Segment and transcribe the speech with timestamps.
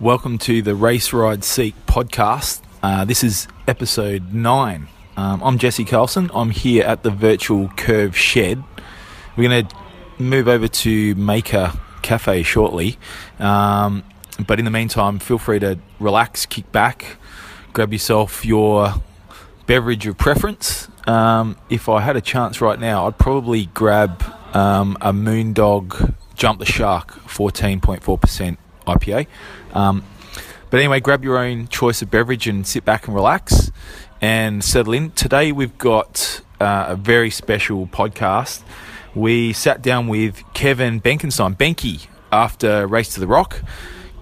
[0.00, 2.62] Welcome to the Race Ride Seek podcast.
[2.82, 4.88] Uh, this is episode nine.
[5.14, 6.30] Um, I'm Jesse Carlson.
[6.32, 8.64] I'm here at the virtual Curve Shed.
[9.36, 9.76] We're going to
[10.18, 12.96] move over to Maker Cafe shortly.
[13.38, 14.02] Um,
[14.46, 17.18] but in the meantime, feel free to relax, kick back,
[17.74, 18.94] grab yourself your
[19.66, 20.88] beverage of preference.
[21.06, 24.22] Um, if I had a chance right now, I'd probably grab
[24.56, 28.56] um, a Moondog Jump the Shark 14.4%
[28.86, 29.26] IPA.
[29.72, 30.04] Um,
[30.70, 33.72] but anyway, grab your own choice of beverage and sit back and relax
[34.20, 35.10] and settle in.
[35.12, 38.62] Today we've got uh, a very special podcast.
[39.14, 43.62] We sat down with Kevin Benkenstein, Benky, after Race to the Rock.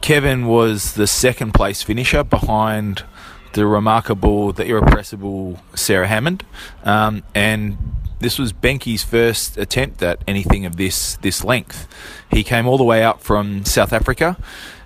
[0.00, 3.05] Kevin was the second place finisher behind
[3.52, 6.44] the remarkable, the irrepressible Sarah Hammond,
[6.84, 7.77] um, and
[8.20, 11.88] this was Benky's first attempt at anything of this this length.
[12.30, 14.36] He came all the way out from South Africa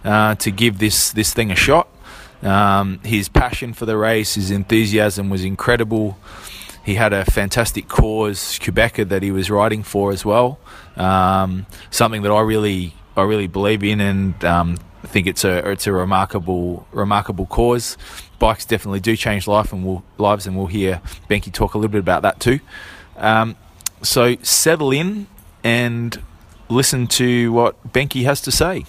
[0.04, 1.88] uh, to give this this thing a shot.
[2.42, 6.18] Um, his passion for the race, his enthusiasm was incredible.
[6.84, 10.58] He had a fantastic cause, Qhubeka, that he was riding for as well.
[10.96, 15.86] Um, something that I really, I really believe in, and um, think it's a, it's
[15.86, 17.96] a remarkable, remarkable cause.
[18.40, 21.92] Bikes definitely do change life and we'll, lives, and we'll hear Benky talk a little
[21.92, 22.58] bit about that too.
[23.16, 23.56] Um,
[24.02, 25.28] so settle in
[25.62, 26.20] and
[26.68, 28.84] listen to what Benky has to say.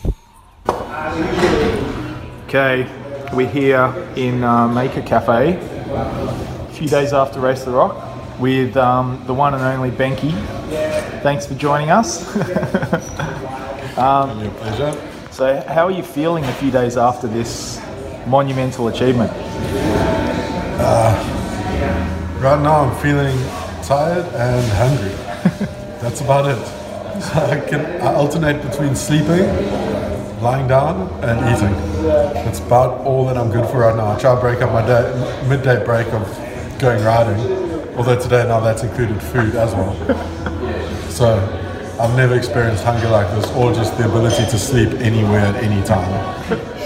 [2.48, 2.88] Okay,
[3.34, 9.22] we're here in uh, Maker Cafe, a few days after Race the Rock, with um,
[9.26, 10.32] the one and only Benky.
[11.22, 12.24] Thanks for joining us.
[13.98, 15.10] um, Your pleasure.
[15.32, 17.82] So, how are you feeling a few days after this
[18.28, 19.32] monumental achievement?
[20.80, 23.38] Uh, right now, I'm feeling
[23.84, 25.16] tired and hungry.
[26.02, 26.84] That's about it.
[27.22, 29.46] So I can I alternate between sleeping
[30.44, 32.04] lying down and eating.
[32.04, 34.12] That's about all that I'm good for right now.
[34.12, 36.28] I try to break up my day, midday break of
[36.80, 37.40] going riding.
[37.96, 39.96] Although today now that's included food as well.
[41.14, 41.38] So
[42.00, 45.86] I've never experienced hunger like this or just the ability to sleep anywhere at any
[45.86, 46.12] time.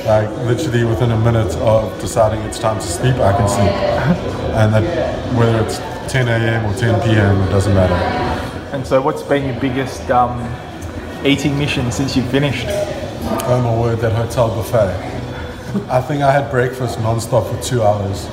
[0.06, 3.72] Like literally within a minute of deciding it's time to sleep, I can sleep.
[4.51, 5.78] And that whether it's
[6.12, 6.66] 10 a.m.
[6.66, 7.94] or 10 p.m., it doesn't matter.
[8.75, 10.44] And so what's been your biggest um,
[11.25, 12.68] eating mission since you finished?
[13.29, 15.17] Oh my word, that hotel buffet.
[15.89, 18.25] I think I had breakfast non-stop for two hours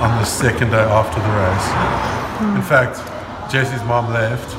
[0.00, 2.56] on the second day after the race.
[2.56, 3.00] In fact,
[3.50, 4.54] Jesse's mom left,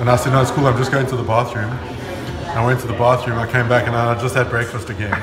[0.00, 0.66] and I said, "No, it's cool.
[0.66, 1.70] I'm just going to the bathroom."
[2.56, 3.38] I went to the bathroom.
[3.38, 5.10] I came back, and I just had breakfast again.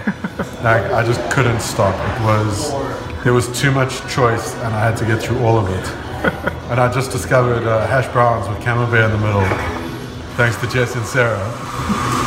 [0.63, 1.95] like I just couldn't stop.
[2.19, 2.71] It was
[3.23, 5.87] there was too much choice, and I had to get through all of it.
[6.69, 9.45] and I just discovered uh, hash browns with camembert in the middle,
[10.37, 12.18] thanks to Jesse and Sarah.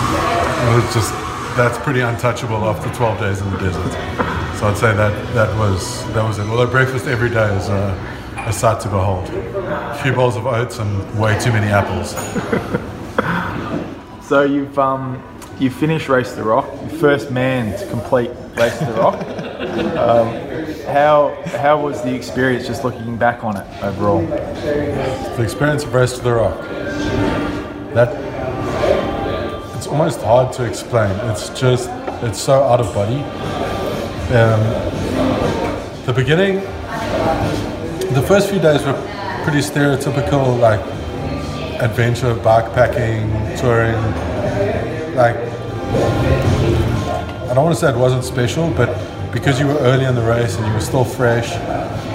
[0.62, 1.12] It was just
[1.56, 3.92] that's pretty untouchable after 12 days in the desert.
[4.58, 6.46] So I'd say that that was that was it.
[6.46, 9.28] Although breakfast every day is a, a sight to behold.
[9.28, 12.12] A few bowls of oats and way too many apples.
[14.28, 15.20] so you've um,
[15.58, 19.26] you finished Race to the Rock, your first man to complete Race to the Rock.
[19.72, 20.28] Um,
[20.84, 24.20] how how was the experience just looking back on it overall?
[24.26, 26.60] The experience of Race to the Rock.
[27.94, 28.21] That
[29.92, 31.10] almost hard to explain.
[31.30, 31.90] It's just,
[32.24, 33.20] it's so out of body.
[34.32, 34.62] Um,
[36.06, 36.60] the beginning,
[38.14, 38.94] the first few days were
[39.44, 40.80] pretty stereotypical, like
[41.82, 44.00] adventure, backpacking, touring.
[45.14, 45.36] Like,
[47.50, 48.88] I don't want to say it wasn't special, but
[49.30, 51.52] because you were early in the race and you were still fresh,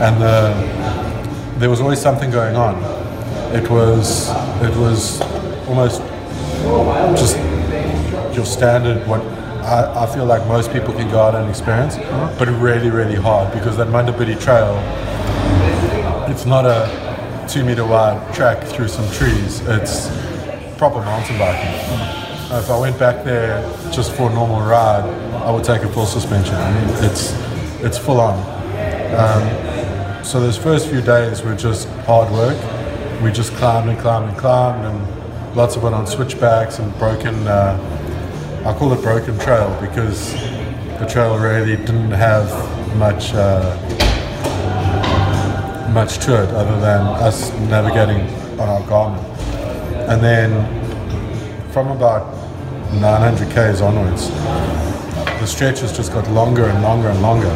[0.02, 2.76] and the, there was always something going on.
[3.54, 4.32] It was,
[4.64, 5.22] it was
[5.68, 6.02] almost
[7.20, 7.38] just
[8.38, 9.20] your standard what
[9.68, 12.36] I, I, feel like most people can go out and experience, uh-huh.
[12.40, 14.78] but really, really hard because that Munda Biddi Trail,
[16.32, 19.60] it's not a two meter wide track through some trees.
[19.68, 20.08] It's
[20.78, 21.68] proper mountain biking.
[21.68, 22.60] Uh-huh.
[22.60, 23.62] If I went back there
[23.92, 25.04] just for a normal ride,
[25.44, 26.56] I would take a full suspension.
[26.56, 27.34] I mean, it's
[27.84, 28.38] it's full on.
[29.18, 32.58] Um, so those first few days were just hard work.
[33.22, 37.36] We just climbed and climbed and climbed, and lots of it on switchbacks and broken.
[37.48, 37.96] Uh,
[38.68, 42.50] I call it broken trail because the trail really didn't have
[42.98, 43.78] much uh,
[45.94, 48.28] much to it other than us navigating
[48.60, 49.24] on our Garmin.
[50.10, 50.52] And then
[51.72, 52.28] from about
[52.96, 54.32] 900 k's onwards,
[55.40, 57.56] the stretches just got longer and longer and longer.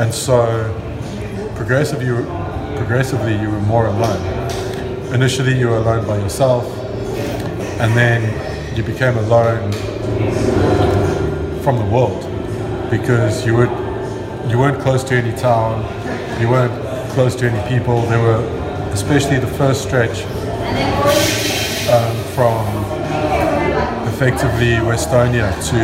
[0.00, 0.42] And so
[1.54, 2.08] progressively,
[2.76, 4.20] progressively you were more alone.
[5.14, 6.66] Initially, you were alone by yourself,
[7.78, 9.72] and then you became alone
[11.64, 12.22] from the world.
[12.90, 13.72] because you would
[14.50, 15.80] you weren't close to any town,
[16.38, 16.76] you weren't
[17.14, 18.02] close to any people.
[18.02, 18.42] There were,
[18.92, 20.18] especially the first stretch
[21.88, 22.60] um, from
[24.12, 25.80] effectively Westonia to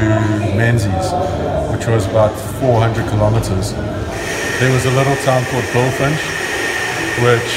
[0.55, 1.09] Menzies,
[1.73, 3.73] which was about 400 kilometers.
[4.61, 6.21] There was a little town called Bullfinch,
[7.25, 7.53] which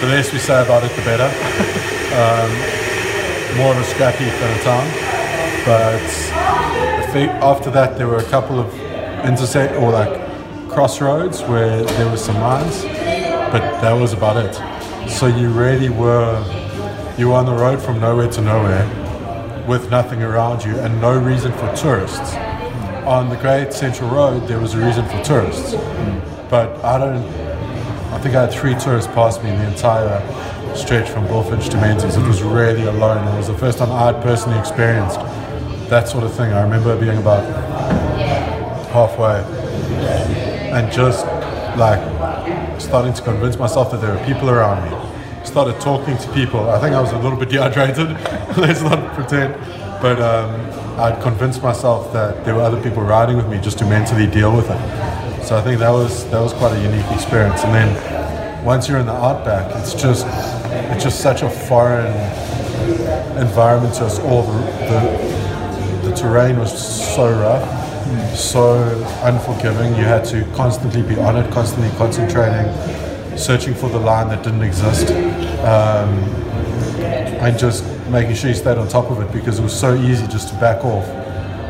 [0.00, 1.30] the less we say about it, the better.
[2.22, 2.50] um,
[3.56, 4.86] more of a scrappy kind of town.
[5.64, 6.59] But
[7.18, 8.72] after that, there were a couple of
[9.24, 15.10] intersect or like crossroads where there was some lines, but that was about it.
[15.10, 16.42] So you really were
[17.18, 21.18] you were on the road from nowhere to nowhere with nothing around you and no
[21.18, 22.34] reason for tourists.
[23.04, 25.74] On the Great Central Road, there was a reason for tourists,
[26.48, 27.24] but I don't.
[28.12, 30.20] I think I had three tourists pass me in the entire
[30.76, 32.16] stretch from Bullfinch to Menzies.
[32.16, 33.26] It was really alone.
[33.26, 35.18] It was the first time I'd personally experienced
[35.90, 36.52] that sort of thing.
[36.52, 37.44] I remember being about
[38.90, 39.42] halfway
[40.72, 41.26] and just
[41.76, 42.00] like
[42.80, 44.96] starting to convince myself that there were people around me.
[45.44, 46.70] Started talking to people.
[46.70, 48.08] I think I was a little bit dehydrated.
[48.56, 49.54] Let's not pretend.
[50.00, 50.54] But um,
[51.00, 54.54] I'd convinced myself that there were other people riding with me just to mentally deal
[54.54, 55.44] with it.
[55.44, 57.64] So I think that was that was quite a unique experience.
[57.64, 60.24] And then once you're in the outback, it's just
[60.92, 62.14] it's just such a foreign
[63.40, 64.42] environment to us all.
[64.42, 65.49] The, the,
[66.10, 66.70] the terrain was
[67.14, 67.80] so rough
[68.34, 68.82] so
[69.22, 69.94] unforgiving.
[69.94, 72.66] You had to constantly be on it, constantly concentrating,
[73.36, 75.10] searching for the line that didn't exist,
[75.60, 76.10] um,
[77.40, 80.26] and just making sure you stayed on top of it because it was so easy
[80.26, 81.06] just to back off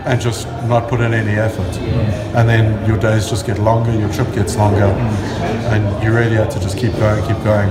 [0.06, 1.70] and just not put in any effort.
[1.72, 2.34] Mm.
[2.34, 5.72] And then your days just get longer, your trip gets longer, mm.
[5.72, 7.68] and you really had to just keep going, keep going.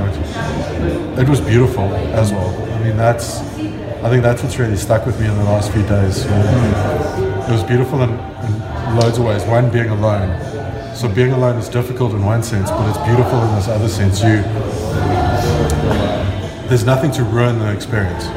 [1.17, 2.53] It was beautiful as well.
[2.73, 3.39] I mean, that's,
[4.01, 6.25] I think that's what's really stuck with me in the last few days.
[6.25, 8.09] It was beautiful in
[8.95, 9.43] loads of ways.
[9.43, 10.95] One, being alone.
[10.95, 14.23] So being alone is difficult in one sense, but it's beautiful in this other sense.
[14.23, 14.41] You
[16.69, 18.27] there's nothing to ruin the experience.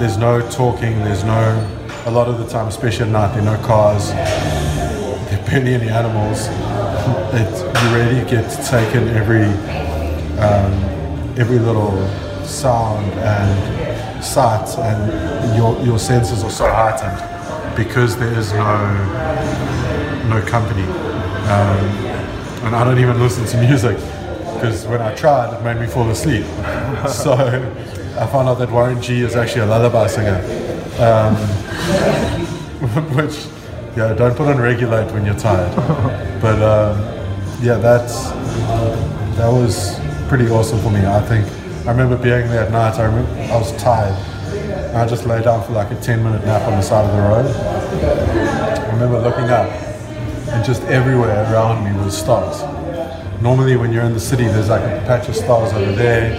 [0.00, 0.98] There's no talking.
[1.04, 4.10] There's no a lot of the time, especially at night, there are no cars.
[4.10, 6.48] There are barely any animals.
[7.34, 9.44] It, you really get to take in every
[10.40, 10.72] um,
[11.38, 11.92] every little
[12.44, 13.87] sound and
[14.22, 19.48] sight, and your your senses are so heightened because there is no
[20.28, 20.82] no company.
[21.48, 22.08] Um,
[22.64, 23.96] and I don't even listen to music
[24.54, 26.44] because when I tried, it made me fall asleep.
[27.08, 30.42] so I found out that Warren G is actually a lullaby singer.
[30.98, 31.36] Um,
[33.14, 33.46] which,
[33.96, 35.74] yeah, don't put on regulate when you're tired.
[36.42, 36.98] But um,
[37.62, 38.30] yeah, that's
[39.38, 39.98] that was
[40.28, 41.06] pretty awesome for me.
[41.06, 41.46] I think
[41.88, 42.98] I remember being there at night.
[42.98, 44.12] I remember I was tired.
[44.88, 47.16] And I just lay down for like a 10 minute nap on the side of
[47.16, 47.46] the road.
[48.86, 49.70] I remember looking up
[50.50, 52.60] and just everywhere around me was stars.
[53.40, 56.34] Normally, when you're in the city, there's like a patch of stars over there.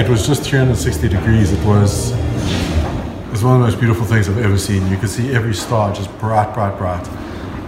[0.00, 1.52] It was just 360 degrees.
[1.52, 4.90] It was it was one of the most beautiful things I've ever seen.
[4.90, 7.06] You could see every star just bright, bright, bright.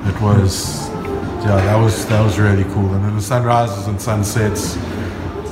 [0.09, 0.89] It was
[1.45, 2.91] yeah, that was that was really cool.
[2.95, 4.79] And then the sunrises and sunsets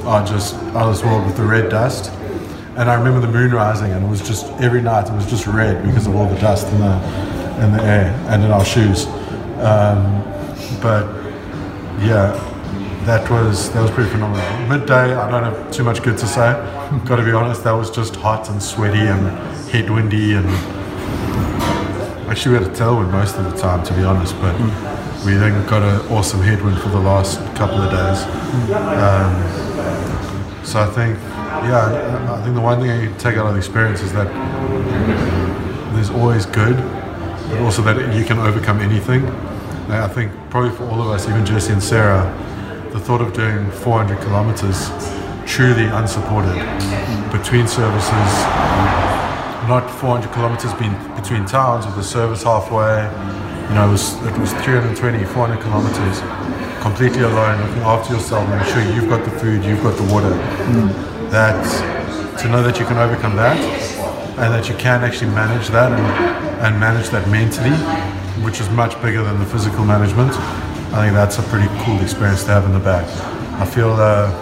[0.05, 2.11] are just I was world with the red dust.
[2.76, 5.47] And I remember the moon rising, and it was just every night it was just
[5.47, 6.94] red because of all the dust in the
[7.62, 9.06] in the air and in our shoes.
[9.58, 10.23] Um,
[10.80, 11.04] but
[12.00, 12.33] yeah,
[13.04, 14.69] that was that was pretty phenomenal.
[14.69, 16.52] Midday, I don't have too much good to say.
[17.04, 19.21] Got to be honest, that was just hot and sweaty and
[19.71, 20.49] headwindy and
[22.30, 24.35] actually we had a tailwind most of the time, to be honest.
[24.40, 25.26] But mm.
[25.26, 28.23] we then got an awesome headwind for the last couple of days.
[28.71, 29.70] Um,
[30.62, 31.19] so I think,
[31.67, 34.29] yeah, I think the one thing you take out of the experience is that
[35.95, 36.76] there's always good,
[37.49, 39.26] but also that you can overcome anything.
[39.90, 42.25] I think probably for all of us, even Jesse and Sarah,
[42.93, 44.88] the thought of doing 400 kilometers
[45.47, 47.37] truly unsupported mm-hmm.
[47.37, 48.31] between services,
[49.67, 53.02] not 400 kilometers being between towns with the service halfway.
[53.69, 56.21] You know, it was, it was 320, 400 kilometers
[56.80, 60.30] completely alone, looking after yourself, making sure you've got the food, you've got the water.
[60.30, 61.30] Mm.
[61.30, 61.60] That
[62.40, 63.56] to know that you can overcome that
[64.38, 67.76] and that you can actually manage that and, and manage that mentally
[68.42, 70.32] which is much bigger than the physical management.
[70.92, 73.06] I think that's a pretty cool experience to have in the back.
[73.60, 74.32] I feel uh,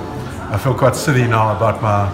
[0.51, 2.07] I feel quite silly now about my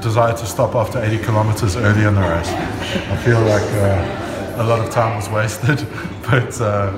[0.00, 2.48] desire to stop after 80 kilometers early in the race.
[2.48, 5.86] I feel like uh, a lot of time was wasted,
[6.22, 6.90] but uh,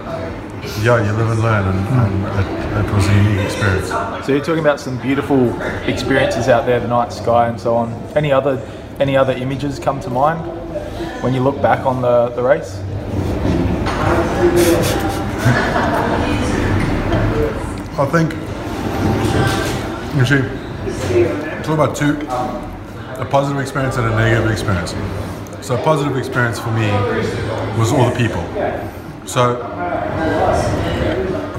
[0.83, 2.47] yeah, you live and learn, and, and it,
[2.85, 3.89] it, was a unique experience.
[4.27, 5.51] So you're talking about some beautiful
[5.83, 7.93] experiences out there, the night sky and so on.
[8.17, 8.61] Any other
[8.99, 10.41] any other images come to mind
[11.23, 12.79] when you look back on the, the race?
[17.97, 18.35] I think
[20.19, 20.49] actually
[21.63, 22.27] talk about two
[23.21, 24.95] a positive experience and a negative experience.
[25.65, 26.91] So a positive experience for me
[27.79, 28.43] was all the people.
[29.27, 29.63] So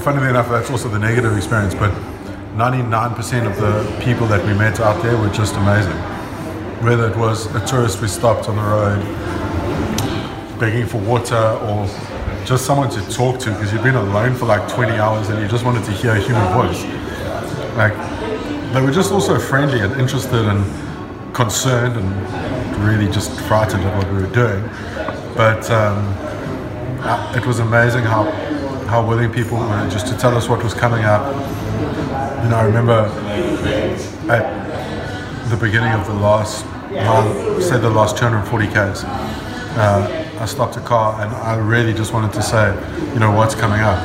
[0.06, 1.90] funnily enough that's also the negative experience, but
[2.54, 5.98] 99% of the people that we met out there were just amazing.
[6.86, 9.02] Whether it was a tourist we stopped on the road
[10.60, 11.88] begging for water or
[12.46, 15.48] just someone to talk to because you've been alone for like 20 hours and you
[15.48, 16.84] just wanted to hear a human voice.
[17.76, 17.96] Like,
[18.74, 24.08] they were just also friendly and interested and concerned and really just frightened at what
[24.14, 24.62] we were doing.
[25.36, 25.98] But um,
[27.36, 28.26] it was amazing how,
[28.88, 31.26] how willing people were just to tell us what was coming up.
[32.44, 33.10] You know, I remember
[34.32, 39.04] at the beginning of the last, well, say the last 240 Ks,
[39.78, 42.74] uh, I stopped a car and I really just wanted to say,
[43.14, 44.00] you know, what's coming up.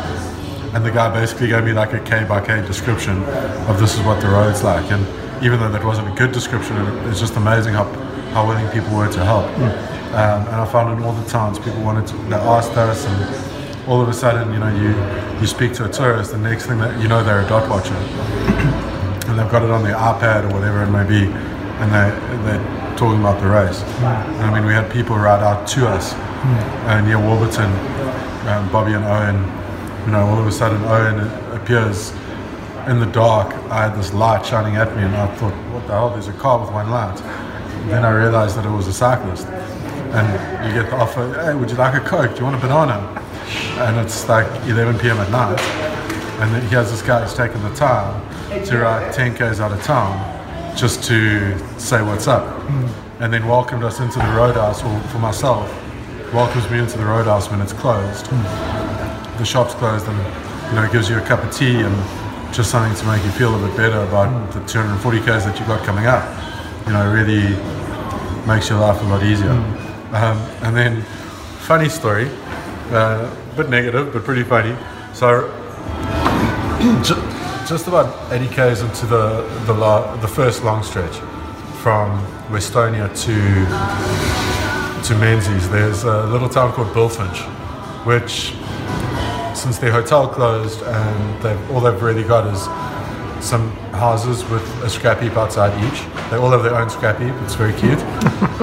[0.75, 3.23] And the guy basically gave me like a K by K description
[3.69, 4.91] of this is what the road's like.
[4.91, 5.05] And
[5.45, 6.77] even though that wasn't a good description,
[7.09, 7.85] it's just amazing how,
[8.33, 9.47] how willing people were to help.
[10.11, 13.50] Um, and I found in all the towns, people wanted to, they asked us and
[13.91, 14.95] all of a sudden, you know, you,
[15.41, 17.93] you speak to a tourist, the next thing that you know, they're a dot watcher.
[19.27, 22.09] and they've got it on their iPad or whatever it may be, and they,
[22.47, 23.83] they're talking about the race.
[23.83, 27.71] And I mean, we had people ride out to us uh, near Warburton,
[28.47, 29.43] um, Bobby and Owen.
[30.07, 31.19] You know, all of a sudden, Owen
[31.53, 32.13] appears
[32.87, 33.53] in the dark.
[33.73, 36.11] I had this light shining at me, and I thought, what the hell?
[36.11, 37.21] There's a car with one light.
[37.21, 39.49] And then I realized that it was a cyclist.
[39.49, 42.31] And you get the offer, hey, would you like a Coke?
[42.31, 43.20] Do you want a banana?
[43.79, 45.19] And it's like 11 p.m.
[45.19, 45.61] at night.
[46.41, 48.21] And then has this guy who's taken the time
[48.65, 52.45] to ride 10 Ks out of town just to say what's up.
[52.67, 52.89] Mm.
[53.21, 55.69] And then welcomed us into the roadhouse, or for myself,
[56.33, 58.27] welcomes me into the roadhouse when it's closed.
[58.27, 59.39] Mm.
[59.39, 60.19] The shop's closed and
[60.71, 63.55] you know gives you a cup of tea and just something to make you feel
[63.55, 64.53] a bit better about mm.
[64.53, 66.25] the 240 k's that you've got coming up.
[66.87, 67.55] You know, really
[68.47, 69.51] makes your life a lot easier.
[70.13, 71.03] Um, and then,
[71.61, 72.29] funny story,
[72.91, 74.77] uh, a bit negative but pretty funny.
[75.13, 75.49] So
[77.69, 81.17] just about 80 k's into the the, la, the first long stretch
[81.83, 85.69] from Westonia to to Menzies.
[85.71, 87.39] There's a little town called Bullfinch,
[88.07, 88.55] which
[89.57, 92.63] since their hotel closed and they've, all they've really got is
[93.45, 96.01] some houses with a scrap heap outside each.
[96.31, 97.35] They all have their own scrap heap.
[97.45, 97.99] It's very cute.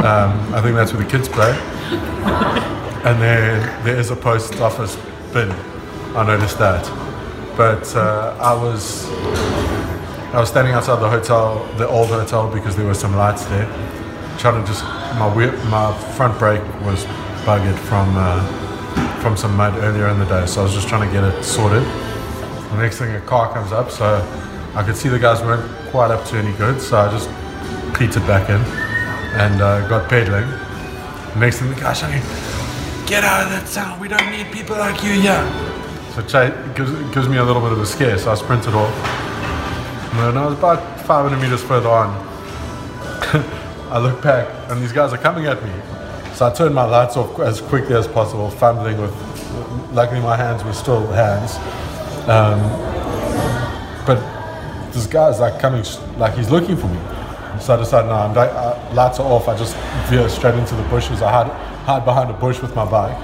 [0.04, 2.76] um, I think that's where the kids play.
[3.06, 4.96] And then there is a post office
[5.34, 5.52] bin.
[6.16, 6.86] I noticed that
[7.58, 9.10] but uh, I was
[10.32, 13.66] I was standing outside the hotel, the old hotel, because there were some lights there.
[14.38, 14.84] Trying to just
[15.18, 15.28] my
[15.70, 17.04] my front brake was
[17.44, 21.08] buggered from uh, from some mud earlier in the day, so I was just trying
[21.08, 21.82] to get it sorted.
[21.82, 24.06] The next thing, a car comes up, so
[24.76, 27.28] I could see the guys weren't quite up to any good, so I just
[27.98, 28.62] petered back in
[29.42, 30.48] and uh, got pedaling.
[31.34, 32.22] The next thing, the guy's shouting,
[33.08, 34.00] "Get out of that town!
[34.00, 35.68] We don't need people like you here!"
[36.18, 36.32] which
[36.76, 38.18] gives, gives me a little bit of a scare.
[38.18, 38.92] So I sprinted off.
[40.14, 42.10] And I was about 500 meters further on.
[43.92, 45.72] I look back and these guys are coming at me.
[46.34, 49.14] So I turn my lights off as quickly as possible, fumbling with,
[49.94, 51.58] luckily my hands were still hands.
[52.28, 52.60] Um,
[54.08, 54.20] but
[54.92, 55.86] this guy's like coming,
[56.18, 57.00] like he's looking for me.
[57.62, 59.48] So I decided, no, I'm, uh, lights are off.
[59.48, 59.78] I just
[60.10, 61.22] veer straight into the bushes.
[61.22, 63.16] I hide, hide behind a bush with my bike.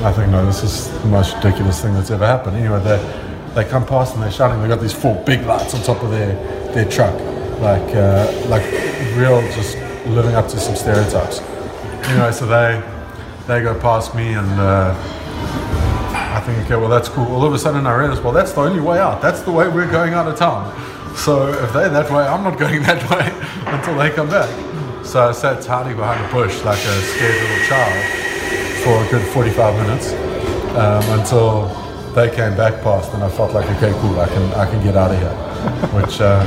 [0.00, 2.56] I think, no, this is the most ridiculous thing that's ever happened.
[2.56, 2.98] Anyway, they,
[3.56, 4.60] they come past and they're shouting.
[4.60, 6.34] They've got these four big lights on top of their,
[6.72, 7.12] their truck.
[7.58, 8.62] Like, uh, like
[9.16, 11.40] real just living up to some stereotypes.
[12.08, 12.80] Anyway, so they,
[13.48, 14.94] they go past me and uh,
[16.14, 17.26] I think, okay, well, that's cool.
[17.26, 19.20] All of a sudden I realize, well, that's the only way out.
[19.20, 20.70] That's the way we're going out of town.
[21.16, 23.32] So if they're that way, I'm not going that way
[23.66, 24.48] until they come back.
[25.04, 28.04] So I sat hiding behind a bush like a scared little child
[28.84, 30.12] for a good 45 minutes
[30.76, 31.68] um, until
[32.14, 34.96] they came back past, and I felt like, okay, cool, I can I can get
[34.96, 35.34] out of here.
[36.00, 36.46] Which, um,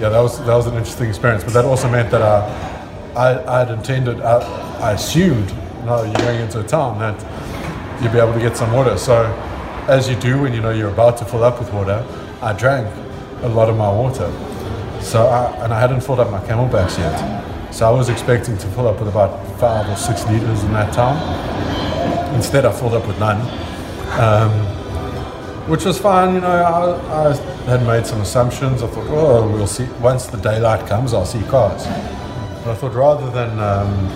[0.00, 1.44] yeah, that was that was an interesting experience.
[1.44, 2.72] But that also meant that I
[3.14, 4.38] I, I had intended, I,
[4.80, 5.54] I assumed,
[5.84, 7.20] no, you're going into a town that
[8.02, 8.96] you'd be able to get some water.
[8.96, 9.24] So,
[9.88, 12.06] as you do when you know you're about to fill up with water,
[12.40, 12.88] I drank
[13.42, 14.32] a lot of my water.
[15.02, 17.51] So, I, and I hadn't filled up my CamelBaks yet.
[17.72, 20.92] So I was expecting to fill up with about five or six liters in that
[20.92, 21.16] time.
[22.34, 23.40] Instead, I filled up with none,
[24.20, 24.50] um,
[25.70, 26.34] which was fine.
[26.34, 28.82] You know, I, I, had made some assumptions.
[28.82, 29.86] I thought, oh, we'll see.
[30.02, 31.86] Once the daylight comes, I'll see cars.
[32.62, 34.08] But I thought rather than um,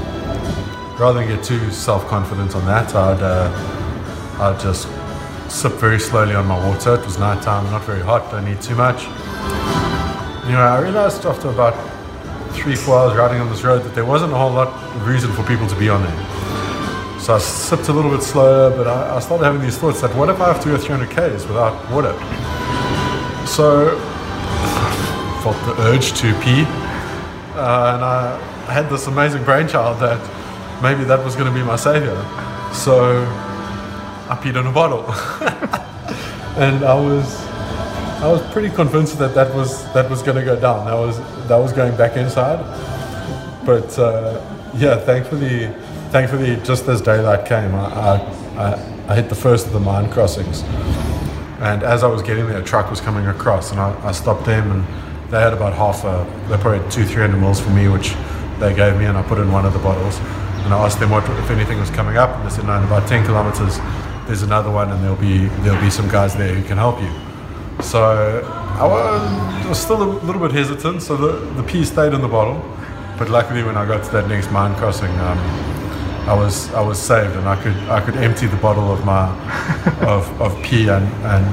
[0.99, 4.87] rather than get too self-confident on that, I'd uh, I'd just
[5.51, 6.97] sip very slowly on my water.
[6.97, 9.07] It was night time, not very hot, don't need too much.
[10.45, 11.96] Anyway, I realized after about
[12.57, 15.33] three, four hours riding on this road that there wasn't a whole lot of reason
[15.33, 17.21] for people to be on there.
[17.21, 20.15] So I sipped a little bit slower, but I, I started having these thoughts that
[20.15, 22.13] what if I have to go 300 Ks without water?
[23.47, 26.65] So I felt the urge to pee,
[27.57, 28.39] uh, and I
[28.73, 30.21] had this amazing brainchild that
[30.83, 32.17] maybe that was going to be my savior.
[32.73, 33.25] So
[34.29, 35.05] I peed in a bottle,
[36.63, 37.47] and I was
[38.19, 40.87] I was pretty convinced that that was that was going to go down.
[40.87, 41.19] That was
[41.49, 42.59] that was going back inside.
[43.67, 44.41] But uh,
[44.77, 45.67] yeah, thankfully,
[46.11, 48.17] thankfully, just as daylight came, I,
[48.57, 48.73] I,
[49.09, 50.63] I, hit the first of the mine crossings.
[51.61, 54.47] And as I was getting there, a truck was coming across, and I, I stopped
[54.47, 57.71] them, and they had about half a, they probably had two, three hundred mils for
[57.71, 58.15] me, which
[58.61, 60.19] they gave me, and I put in one of the bottles.
[60.65, 62.85] And I asked them what if anything was coming up, and they said, no, in
[62.85, 63.79] about 10 kilometers,
[64.27, 67.26] there's another one, and there'll be there'll be some guys there who can help you.
[67.81, 68.03] So
[68.79, 71.03] I was, was still a little bit hesitant.
[71.03, 72.63] So the the pee stayed in the bottle,
[73.19, 75.39] but luckily when I got to that next mine crossing, um,
[76.29, 79.29] I was I was saved, and I could I could empty the bottle of my
[80.01, 81.47] of, of pee and and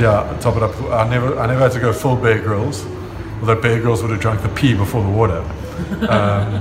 [0.00, 0.74] yeah top it up.
[0.90, 2.84] I never I never had to go full Bear Grylls,
[3.40, 5.40] although Bear Grylls would have drunk the pee before the water.
[6.08, 6.60] Um,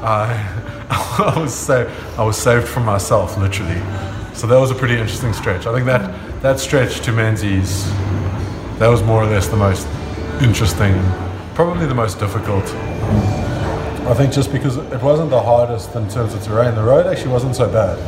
[0.02, 3.80] I I was saved I was saved from myself literally.
[4.34, 5.66] So that was a pretty interesting stretch.
[5.66, 6.10] I think that
[6.42, 7.84] that stretch to Menzies,
[8.78, 9.86] that was more or less the most
[10.42, 10.94] interesting,
[11.54, 12.64] probably the most difficult.
[14.06, 16.74] I think just because it wasn't the hardest in terms of terrain.
[16.74, 17.98] The road actually wasn't so bad,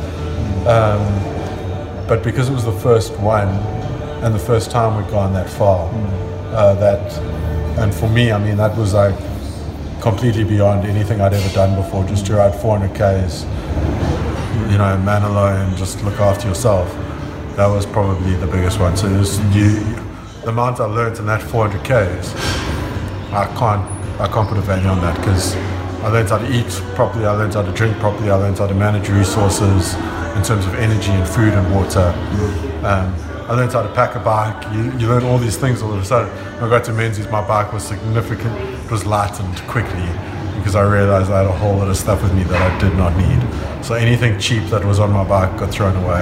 [0.67, 3.49] um, but because it was the first one
[4.23, 5.89] and the first time we'd gone that far,
[6.53, 7.11] uh, that
[7.79, 9.17] and for me, I mean, that was like
[10.01, 12.05] completely beyond anything I'd ever done before.
[12.05, 13.43] Just to ride 400 k's
[14.71, 16.87] you know, man alone, just look after yourself.
[17.59, 18.95] That was probably the biggest one.
[18.95, 19.75] So you,
[20.43, 22.33] the amount I learned in that 400 k's,
[23.33, 23.83] I can't,
[24.17, 25.57] I can't put a value on that because
[26.01, 28.67] I learned how to eat properly, I learned how to drink properly, I learned how
[28.67, 29.93] to manage resources
[30.37, 32.13] in terms of energy and food and water.
[32.87, 33.13] Um,
[33.49, 34.63] I learned how to pack a bike.
[34.73, 36.29] You, you learn all these things all of a sudden.
[36.61, 38.57] When I got to Menzies, my bike was significant.
[38.85, 40.07] It was lightened quickly
[40.55, 42.95] because I realized I had a whole lot of stuff with me that I did
[42.95, 43.83] not need.
[43.83, 46.21] So anything cheap that was on my bike got thrown away.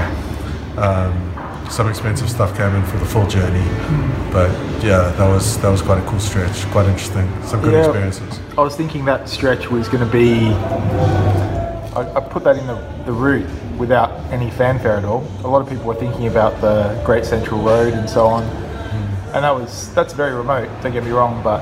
[0.78, 1.27] Um,
[1.69, 3.63] some expensive stuff came in for the full journey,
[4.32, 4.49] but
[4.84, 7.80] yeah, that was that was quite a cool stretch, quite interesting, some good Yeah.
[7.86, 8.39] experiences.
[8.58, 10.49] I was thinking that stretch was going to be.
[11.95, 12.75] I, I put that in the,
[13.06, 15.23] the route without any fanfare at all.
[15.43, 18.43] A lot of people were thinking about the Great Central Road and so on,
[19.34, 20.69] and that was that's very remote.
[20.82, 21.62] Don't get me wrong, but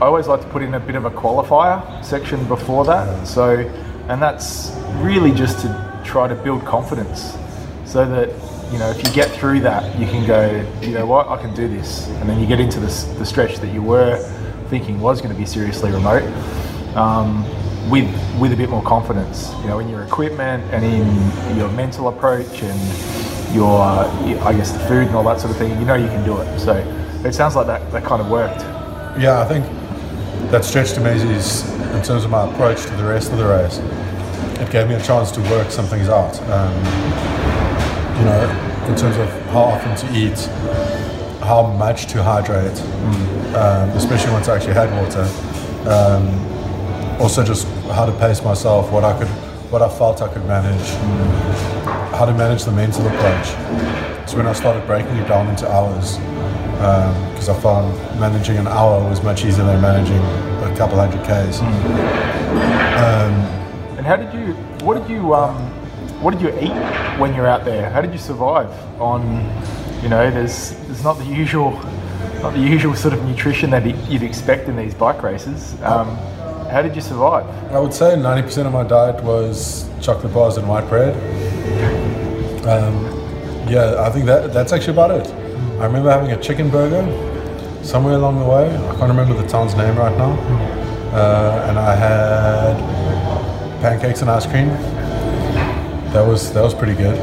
[0.00, 3.26] I always like to put in a bit of a qualifier section before that.
[3.26, 3.58] So,
[4.08, 7.36] and that's really just to try to build confidence,
[7.84, 8.30] so that
[8.72, 11.54] you know if you get through that, you can go, you know what, I can
[11.54, 14.18] do this, and then you get into this the stretch that you were
[14.68, 16.24] thinking was going to be seriously remote.
[16.96, 17.44] Um,
[17.90, 22.08] with with a bit more confidence, you know, in your equipment and in your mental
[22.08, 25.78] approach and your, I guess, the food and all that sort of thing.
[25.78, 26.58] You know, you can do it.
[26.58, 26.74] So
[27.24, 28.60] it sounds like that that kind of worked.
[29.18, 29.64] Yeah, I think
[30.50, 33.46] that stretch to me is, in terms of my approach to the rest of the
[33.46, 33.78] race,
[34.60, 36.40] it gave me a chance to work some things out.
[36.42, 37.47] Um,
[38.18, 40.38] you know, in terms of how often to eat,
[41.40, 42.80] how much to hydrate,
[43.54, 45.26] um, especially once I actually had water.
[45.88, 49.28] Um, also, just how to pace myself, what I could,
[49.70, 50.88] what I felt I could manage,
[52.16, 53.46] how to manage the mental approach.
[54.28, 56.18] So when I started breaking it down into hours,
[57.32, 60.18] because I found managing an hour was much easier than managing
[60.70, 61.60] a couple hundred k's.
[63.96, 64.54] And how did you?
[64.84, 65.34] What did you?
[66.20, 66.74] What did you eat
[67.20, 67.88] when you're out there?
[67.90, 68.68] How did you survive
[69.00, 69.22] on?
[70.02, 71.70] You know, there's there's not the usual,
[72.42, 75.80] not the usual sort of nutrition that you'd expect in these bike races.
[75.82, 76.16] Um,
[76.70, 77.46] how did you survive?
[77.72, 81.14] I would say 90% of my diet was chocolate bars and white bread.
[82.66, 83.04] Um,
[83.68, 85.28] yeah, I think that that's actually about it.
[85.80, 87.04] I remember having a chicken burger
[87.84, 88.76] somewhere along the way.
[88.76, 90.32] I can't remember the town's name right now.
[91.12, 92.76] Uh, and I had
[93.80, 94.97] pancakes and ice cream.
[96.18, 97.16] That was that was pretty good.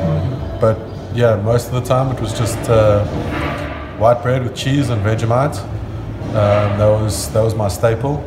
[0.62, 0.80] But
[1.14, 3.06] yeah, most of the time it was just uh,
[3.98, 5.60] white bread with cheese and Vegemite.
[6.30, 8.20] Um, that was that was my staple,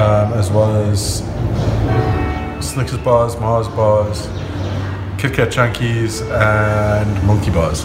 [0.00, 1.18] um, as well as
[2.66, 4.28] Snickers bars, Mars bars,
[5.18, 7.80] Kit Kat Chunkies, and Milky bars.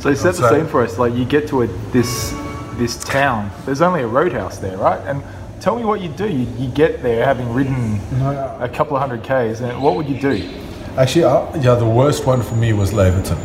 [0.00, 0.96] So set the I'd scene for us.
[0.98, 2.30] Like you get to a, this
[2.78, 3.50] this town.
[3.66, 5.00] There's only a roadhouse there, right?
[5.06, 5.22] And
[5.60, 6.26] tell me what you do.
[6.26, 10.08] You, you get there having ridden No, a couple of hundred k's, and what would
[10.08, 10.65] you do?
[10.98, 11.20] Actually,
[11.62, 13.36] yeah, the worst one for me was Laverton.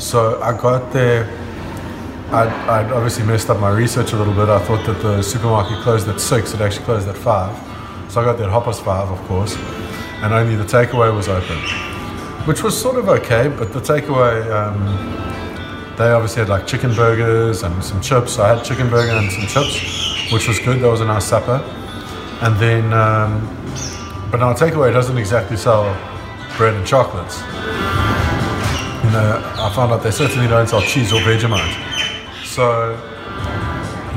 [0.00, 1.24] So I got there.
[2.32, 4.48] I'd, I'd obviously messed up my research a little bit.
[4.48, 6.52] I thought that the supermarket closed at six.
[6.52, 7.56] It actually closed at five.
[8.10, 11.28] So I got there at half past five, of course, and only the takeaway was
[11.28, 11.58] open,
[12.44, 13.46] which was sort of okay.
[13.46, 18.34] But the takeaway, um, they obviously had like chicken burgers and some chips.
[18.34, 20.80] So I had chicken burger and some chips, which was good.
[20.80, 21.62] That was a nice supper.
[22.42, 23.46] And then, um,
[24.32, 25.84] but now takeaway doesn't exactly sell
[26.60, 27.38] bread and chocolates.
[29.02, 31.72] You know, I found out they certainly don't sell cheese or Vegemite.
[32.44, 32.92] So,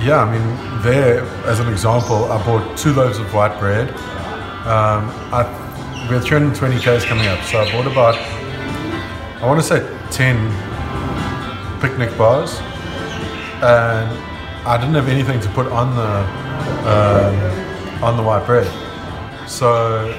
[0.03, 3.91] yeah, I mean, there, as an example, I bought two loaves of white bread.
[4.67, 5.43] Um, I,
[6.09, 8.15] we had 320 Ks coming up, so I bought about,
[9.41, 9.79] I want to say
[10.11, 12.59] 10 picnic bars.
[13.63, 14.11] And
[14.67, 16.13] I didn't have anything to put on the,
[16.91, 18.67] um, on the white bread.
[19.47, 20.11] So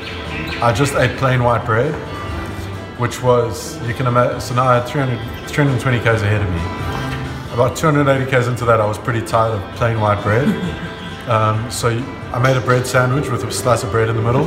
[0.62, 1.94] I just ate plain white bread,
[2.98, 6.60] which was, you can imagine, so now I had 300, 320 Ks ahead of me.
[7.54, 10.48] About 280 Ks into that, I was pretty tired of plain white bread.
[11.24, 11.88] Um, so
[12.34, 14.44] I made a bread sandwich with a slice of bread in the middle.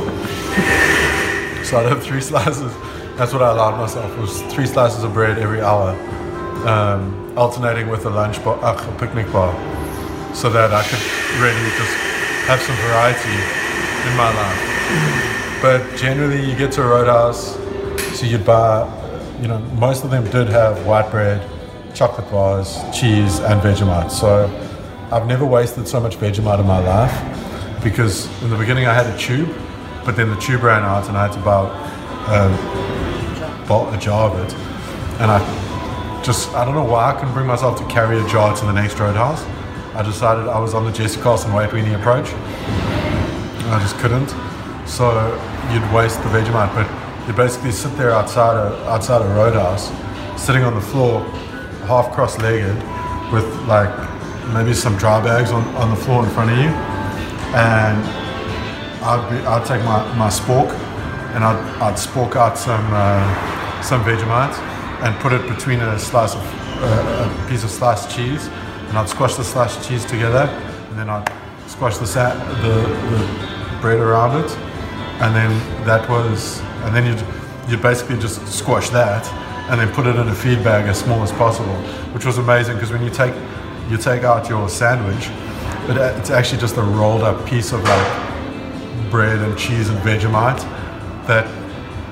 [1.64, 2.72] So I'd have three slices.
[3.16, 5.90] That's what I allowed myself was three slices of bread every hour,
[6.68, 9.52] um, alternating with a lunch bar, uh, a picnic bar,
[10.36, 11.02] so that I could
[11.42, 11.96] really just
[12.46, 13.34] have some variety
[14.06, 15.60] in my life.
[15.60, 17.58] But generally, you get to a roadhouse,
[18.18, 18.82] so you'd buy,
[19.40, 21.40] you know, most of them did have white bread,
[21.94, 24.10] chocolate bars, cheese, and Vegemite.
[24.10, 24.46] So
[25.12, 29.06] I've never wasted so much Vegemite in my life because in the beginning I had
[29.06, 29.56] a tube,
[30.04, 31.70] but then the tube ran out and I had to buy
[32.26, 34.52] uh, a jar of it.
[35.20, 38.56] And I just, I don't know why I couldn't bring myself to carry a jar
[38.56, 39.44] to the next roadhouse.
[39.94, 42.26] I decided I was on the Jesse Carlson Weight Weenie approach.
[43.70, 44.30] I just couldn't.
[44.88, 45.12] So
[45.72, 49.90] you'd waste the Vegemite, but you basically sit there outside a, outside a roadhouse,
[50.40, 51.20] sitting on the floor,
[51.86, 52.76] half cross-legged,
[53.32, 53.90] with like
[54.54, 56.70] maybe some dry bags on, on the floor in front of you,
[57.54, 57.98] and
[59.04, 60.70] I'd, be, I'd take my, my spork
[61.34, 64.58] and I'd, I'd spork out some uh, some Vegemite
[65.02, 66.42] and put it between a slice of
[66.80, 68.48] uh, a piece of sliced cheese,
[68.88, 70.44] and I'd squash the sliced cheese together,
[70.88, 71.30] and then I'd
[71.66, 72.74] squash the, sa- the,
[73.10, 74.50] the bread around it,
[75.20, 75.50] and then
[75.84, 77.24] that was, and then you'd
[77.70, 79.26] you'd basically just squash that,
[79.70, 81.74] and then put it in a feed bag as small as possible,
[82.12, 83.34] which was amazing because when you take
[83.90, 85.28] you take out your sandwich,
[85.88, 90.60] it, it's actually just a rolled up piece of like bread and cheese and Vegemite
[91.26, 91.46] that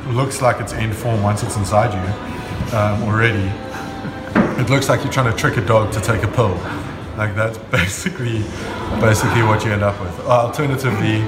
[0.09, 3.50] looks like it's in form once it's inside you um, already.
[4.61, 6.55] It looks like you're trying to trick a dog to take a pill.
[7.16, 8.42] Like that's basically
[9.00, 10.18] basically what you end up with.
[10.20, 11.22] Alternatively,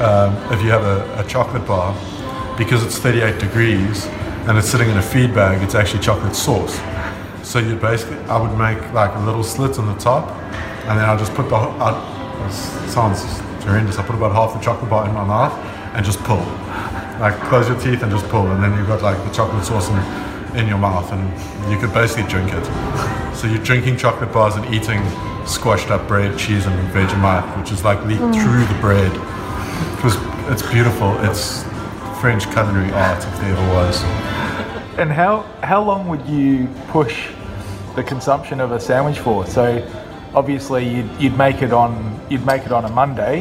[0.00, 1.94] um, if you have a, a chocolate bar,
[2.56, 4.06] because it's 38 degrees
[4.46, 6.80] and it's sitting in a feed bag, it's actually chocolate sauce.
[7.46, 10.28] So you basically, I would make like a little slit on the top,
[10.86, 12.50] and then I'll just put the, I,
[12.88, 13.22] sounds
[13.64, 15.52] horrendous, I put about half the chocolate bar in my mouth
[15.94, 16.44] and just pull.
[17.20, 19.88] Like close your teeth and just pull, and then you've got like the chocolate sauce
[19.88, 21.22] in, in your mouth, and
[21.70, 22.64] you could basically drink it.
[23.36, 25.02] So you're drinking chocolate bars and eating
[25.46, 28.42] squashed up bread, cheese, and Vegemite, which is like leaked mm.
[28.42, 29.12] through the bread.
[29.98, 30.16] It was,
[30.50, 31.16] it's beautiful.
[31.24, 31.64] It's
[32.22, 34.00] French culinary art, if there ever was.
[34.96, 37.26] And how how long would you push
[37.96, 39.44] the consumption of a sandwich for?
[39.44, 39.84] So
[40.32, 43.40] obviously you'd, you'd make it on you'd make it on a Monday,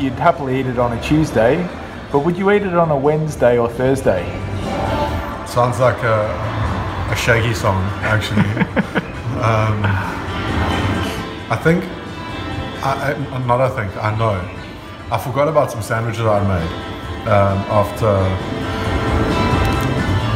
[0.00, 1.68] you'd happily eat it on a Tuesday,
[2.10, 4.24] but would you eat it on a Wednesday or Thursday?
[5.46, 6.18] Sounds like a,
[7.12, 8.40] a Shaggy song, actually.
[9.44, 9.84] um,
[11.52, 11.84] I think,
[12.82, 14.40] I, I, not I think, I know.
[15.14, 16.95] I forgot about some sandwiches I made
[17.28, 18.06] um, after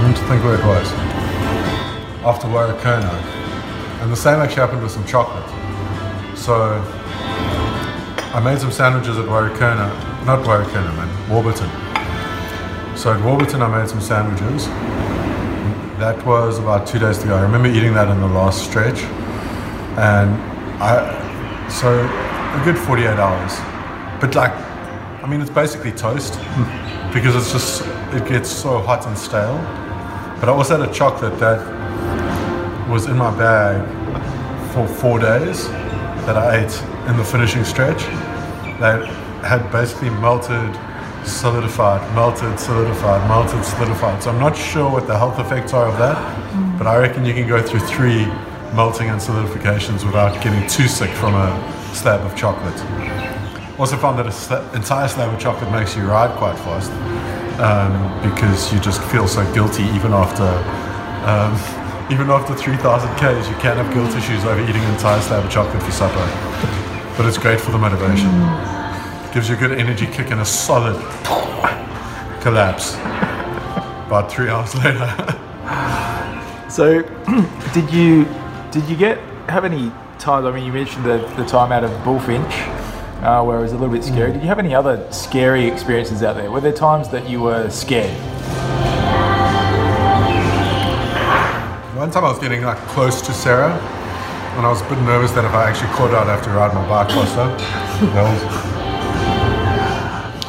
[0.00, 0.90] I need to think where it was.
[2.24, 3.12] After Warakurna.
[4.00, 5.46] And the same actually happened with some chocolate.
[6.36, 6.82] So
[8.34, 9.90] I made some sandwiches at Warakurna,
[10.24, 11.68] not Warakurna, man, Warburton.
[12.96, 14.66] So at Warburton, I made some sandwiches.
[15.98, 17.36] That was about two days ago.
[17.36, 19.00] I remember eating that in the last stretch.
[19.98, 20.30] And
[20.82, 23.52] I, so a good 48 hours.
[24.20, 24.52] But like,
[25.22, 26.38] I mean, it's basically toast
[27.12, 27.82] because it's just,
[28.14, 29.58] it gets so hot and stale.
[30.38, 31.58] But I also had a chocolate that
[32.88, 33.86] was in my bag
[34.72, 35.68] for four days
[36.26, 38.02] that I ate in the finishing stretch
[38.78, 39.06] that
[39.44, 40.74] had basically melted,
[41.26, 44.22] solidified, melted, solidified, melted, solidified.
[44.22, 47.34] So I'm not sure what the health effects are of that, but I reckon you
[47.34, 48.26] can go through three
[48.74, 53.19] melting and solidifications without getting too sick from a slab of chocolate.
[53.80, 56.90] Also found that an entire slab of chocolate makes you ride quite fast.
[57.60, 57.92] um,
[58.30, 60.44] because you just feel so guilty even after
[61.28, 61.52] um,
[62.12, 63.48] even after 3,000 Ks.
[63.48, 66.26] You can't have guilt issues over eating an entire slab of chocolate for supper.
[67.16, 68.30] But it's great for the motivation.
[69.32, 70.96] Gives you a good energy kick and a solid
[72.42, 72.94] collapse.
[74.06, 75.36] About three hours later.
[76.68, 77.02] So,
[77.74, 78.26] did you
[78.70, 79.90] did you get have any
[80.20, 80.46] times?
[80.46, 82.52] I mean, you mentioned the, the time out of Bullfinch,
[83.22, 84.32] uh, where it was a little bit scary.
[84.32, 86.50] Did you have any other scary experiences out there?
[86.50, 88.16] Were there times that you were scared?
[91.96, 93.72] One time I was getting like close to Sarah,
[94.56, 96.50] and I was a bit nervous that if I actually caught her, I'd have to
[96.50, 97.46] ride my bike faster.
[98.14, 98.40] That was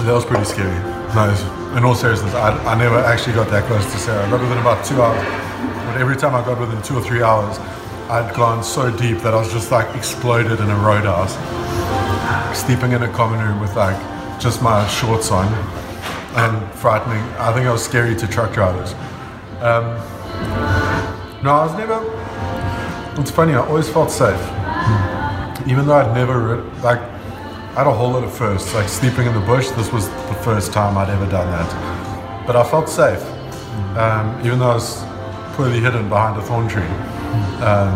[0.06, 0.80] that was pretty scary.
[1.14, 4.26] No, in all seriousness, I, I never actually got that close to Sarah.
[4.26, 5.22] I got within about two hours,
[5.86, 7.60] but every time I got within two or three hours,
[8.10, 11.36] I'd gone so deep that I was just like exploded in a roadhouse,
[12.54, 14.00] sleeping in a common room with like
[14.40, 15.48] just my shorts on,
[16.36, 17.22] and frightening.
[17.38, 18.94] I think I was scary to truck drivers.
[21.44, 22.00] No, I was never.
[23.20, 23.54] It's funny.
[23.54, 24.40] I always felt safe,
[25.68, 27.00] even though I'd never like.
[27.00, 29.70] I had a whole lot of firsts, like sleeping in the bush.
[29.70, 33.24] This was the first time I'd ever done that, but I felt safe,
[33.98, 35.04] um, even though I was
[35.56, 36.84] poorly hidden behind a thorn tree.
[37.64, 37.94] Um,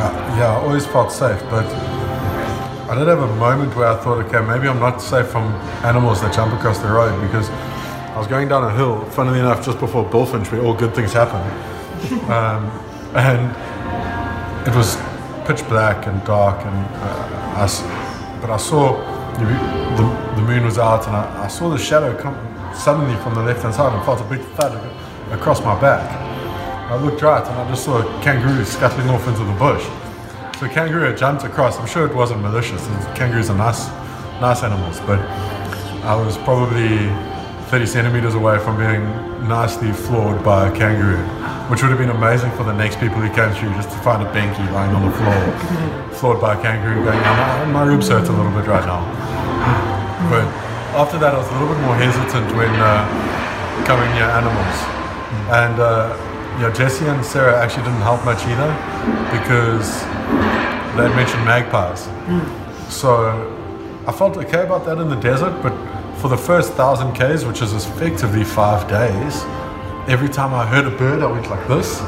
[0.00, 1.66] uh, yeah, I always felt safe, but
[2.88, 5.52] I did have a moment where I thought, okay, maybe I'm not safe from
[5.84, 9.62] animals that jump across the road because I was going down a hill, funnily enough,
[9.62, 11.40] just before Bullfinch, where all good things happen.
[12.28, 12.70] Um,
[13.14, 13.50] and
[14.68, 14.96] it was
[15.46, 18.92] pitch black and dark, and uh, I but I saw
[19.32, 19.44] the,
[19.96, 22.36] the, the moon was out, and I, I saw the shadow come
[22.74, 24.72] suddenly from the left hand side and felt a big thud
[25.32, 26.08] across my back.
[26.90, 29.84] I looked right, and I just saw a kangaroo scuttling off into the bush.
[30.58, 31.78] So kangaroo jumped across.
[31.78, 32.84] I'm sure it wasn't malicious.
[33.14, 33.86] Kangaroos are nice,
[34.40, 35.20] nice animals, but
[36.02, 36.98] I was probably
[37.70, 39.06] 30 centimeters away from being
[39.46, 41.22] nicely floored by a kangaroo,
[41.70, 44.20] which would have been amazing for the next people who came through just to find
[44.20, 48.08] a Benky lying on the floor, floored by a kangaroo going, "Oh, my, my ribs
[48.08, 49.06] hurt a little bit right now.
[50.26, 50.42] But
[50.98, 53.06] after that, I was a little bit more hesitant when uh,
[53.86, 54.76] coming near animals.
[55.54, 56.27] And uh,
[56.60, 58.70] yeah, Jesse and Sarah actually didn't help much either
[59.30, 60.02] because
[60.96, 62.08] they mentioned magpies.
[62.92, 63.54] So
[64.06, 65.72] I felt okay about that in the desert, but
[66.18, 69.44] for the first thousand Ks, which is effectively five days,
[70.08, 72.00] every time I heard a bird, I went like this.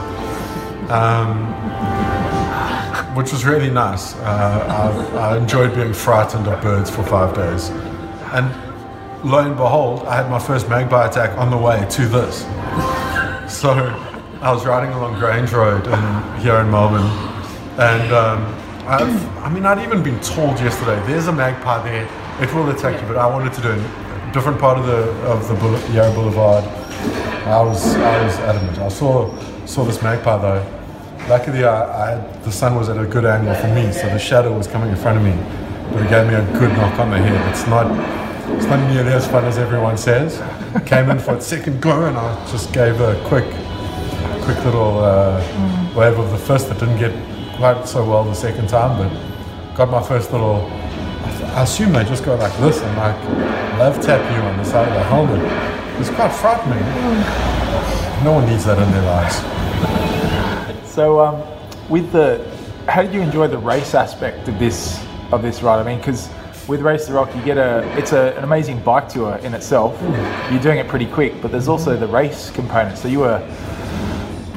[0.91, 1.55] Um,
[3.15, 4.15] which was really nice.
[4.17, 7.71] Uh, I, I enjoyed being frightened of birds for five days.
[8.33, 8.53] And
[9.25, 12.43] lo and behold, I had my first magpie attack on the way to this.
[13.53, 14.10] So
[14.43, 17.05] I was riding along Grange Road in, here in Melbourne,
[17.79, 18.43] and um,
[18.89, 22.09] I've, I mean, I'd even been told yesterday, there's a magpie there,
[22.43, 25.47] it will attack you, but I wanted to do a different part of the of
[25.47, 26.65] the Yarra Boulevard.
[27.45, 28.79] I was I was adamant.
[28.79, 29.31] I saw
[29.67, 31.27] saw this magpie though.
[31.29, 34.57] Luckily, I, I the sun was at a good angle for me, so the shadow
[34.57, 35.35] was coming in front of me,
[35.93, 37.51] but it gave me a good knock on the head.
[37.51, 37.85] It's not
[38.57, 40.39] it's not nearly as fun as everyone says.
[40.87, 43.45] Came in for its second go, and I just gave a quick
[44.41, 45.39] quick little uh,
[45.95, 47.13] wave of the fist that didn't get
[47.57, 50.67] quite so well the second time, but got my first little.
[50.67, 54.57] I, th- I assume they just go like this and like love tap you on
[54.57, 55.41] the side of the helmet.
[56.01, 56.81] It's quite frightening.
[58.25, 59.37] No one needs that in their lives.
[60.91, 61.43] So, um,
[61.89, 62.45] with the,
[62.87, 65.81] how did you enjoy the race aspect of this of this ride?
[65.81, 66.31] I mean, because
[66.69, 70.01] with Race the Rock, you get a it's a, an amazing bike tour in itself.
[70.51, 72.97] You're doing it pretty quick, but there's also the race component.
[72.97, 73.39] So you were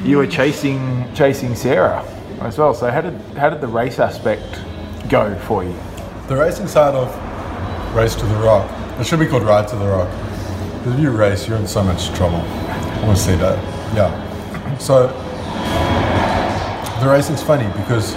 [0.04, 2.04] you were chasing chasing Sarah
[2.40, 2.74] as well.
[2.74, 4.60] So how did how did the race aspect
[5.08, 5.74] go for you?
[6.28, 7.08] The racing side of
[7.94, 10.08] Race to the Rock, it should be called Ride to the Rock.
[10.86, 12.36] If you race, you're in so much trouble.
[12.36, 13.58] I want to say that.
[13.94, 14.78] Yeah.
[14.78, 15.08] So
[17.00, 18.14] the racing's funny because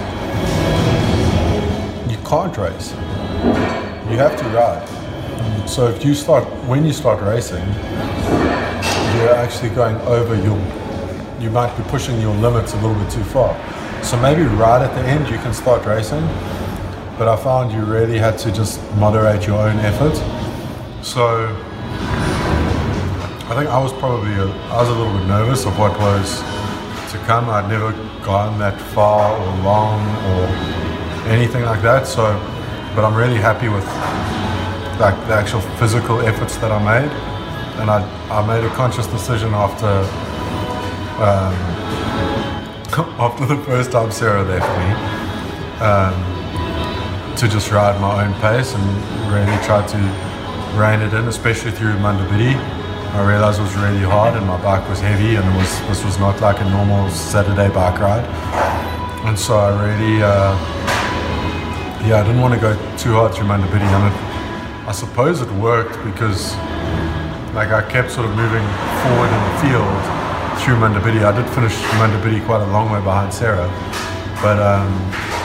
[2.10, 2.92] you can't race.
[4.10, 5.68] You have to ride.
[5.68, 7.66] So if you start, when you start racing,
[9.16, 10.56] you're actually going over your,
[11.40, 13.54] you might be pushing your limits a little bit too far.
[14.02, 16.26] So maybe right at the end you can start racing,
[17.16, 20.16] but I found you really had to just moderate your own effort.
[21.04, 21.56] So
[23.48, 26.40] I think I was probably a, I was a little bit nervous of what was
[27.12, 27.48] to come.
[27.48, 27.92] I'd never
[28.24, 30.46] gone that far or long or
[31.30, 32.06] anything like that.
[32.06, 32.24] So,
[32.94, 33.86] but I'm really happy with
[34.98, 37.10] like the actual physical efforts that I made,
[37.80, 40.02] and I I made a conscious decision after
[41.18, 41.54] um,
[43.18, 44.88] after the first time Sarah left me
[45.82, 46.14] um,
[47.36, 48.84] to just ride my own pace and
[49.32, 49.98] really try to
[50.78, 52.54] rein it in, especially through Munda Biddi.
[52.54, 56.18] I realized it was really hard and my bike was heavy and was this was
[56.20, 58.24] not like a normal Saturday bike ride.
[59.26, 60.54] And so I really, uh,
[62.06, 65.40] yeah, I didn't want to go too hard through Munda Biddi and it, I suppose
[65.40, 66.54] it worked because
[67.54, 68.66] like I kept sort of moving
[69.02, 70.17] forward in the field
[70.58, 71.24] through Munda Biddi.
[71.24, 73.68] I did finish Munda Biddi quite a long way behind Sarah,
[74.42, 74.90] but um,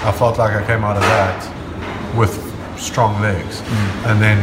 [0.04, 2.34] I felt like I came out of that with
[2.78, 3.62] strong legs.
[4.06, 4.40] And then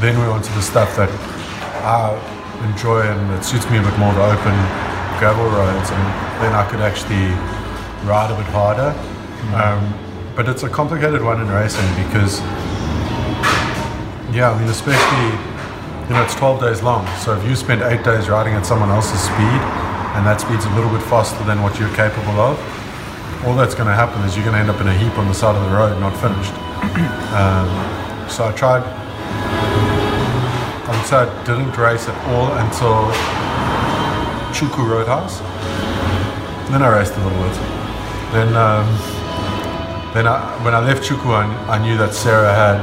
[0.00, 1.10] then we went to the stuff that
[1.86, 2.10] I
[2.66, 4.56] enjoy and that suits me a bit more, the open
[5.22, 6.02] gravel roads, and
[6.42, 7.30] then I could actually
[8.02, 8.90] ride a bit harder.
[9.54, 9.94] Um,
[10.34, 12.40] but it's a complicated one in racing because,
[14.34, 15.30] yeah, I mean, especially,
[16.08, 17.06] you know, it's 12 days long.
[17.18, 20.74] So if you spend eight days riding at someone else's speed, and that speed's a
[20.74, 22.58] little bit faster than what you're capable of,
[23.44, 25.26] all that's going to happen is you're going to end up in a heap on
[25.26, 26.52] the side of the road, not finished.
[27.34, 27.66] um,
[28.28, 28.84] so I tried.
[30.84, 33.10] I would say I didn't race at all until
[34.54, 35.40] Chuku Roadhouse.
[36.70, 37.56] Then I raced a little bit.
[38.32, 38.86] Then, um,
[40.14, 42.78] then I, when I left Chuku, I, I knew that Sarah had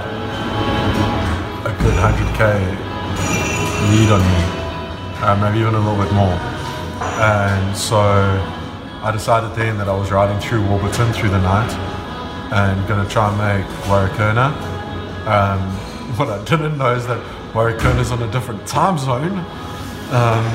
[1.62, 2.90] a good 100k
[3.94, 4.42] lead on me,
[5.22, 6.49] uh, maybe even a little bit more.
[7.20, 11.70] And so I decided then that I was riding through Warburton through the night
[12.54, 14.54] and going to try and make Warakurna.
[15.28, 15.60] Um,
[16.18, 17.20] what I didn't know is that
[17.54, 19.40] Warakurna is on a different time zone.
[20.12, 20.46] Um,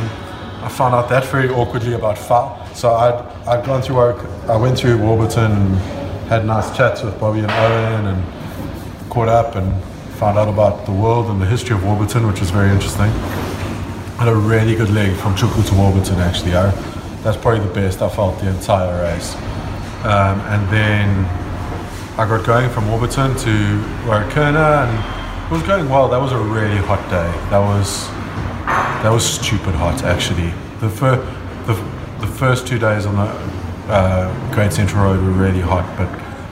[0.65, 2.75] I found out that very awkwardly about five.
[2.75, 3.99] So I'd, I'd gone through
[4.49, 5.77] I went through Warburton and
[6.31, 10.93] had nice chats with Bobby and Owen and caught up and found out about the
[10.93, 13.11] world and the history of Warburton, which was very interesting.
[14.19, 16.55] Had a really good leg from Chuku to Warburton actually.
[16.55, 16.71] I,
[17.23, 19.35] that's probably the best I felt the entire race.
[20.05, 21.25] Um, and then
[22.17, 23.51] I got going from Warburton to
[24.07, 26.09] Warakurna and it was going well.
[26.09, 27.31] That was a really hot day.
[27.51, 28.07] That was
[29.03, 30.53] that was stupid hot actually.
[30.79, 30.89] The
[31.67, 31.75] the,
[32.21, 36.09] the first two days on the uh, Great Central Road were really hot, but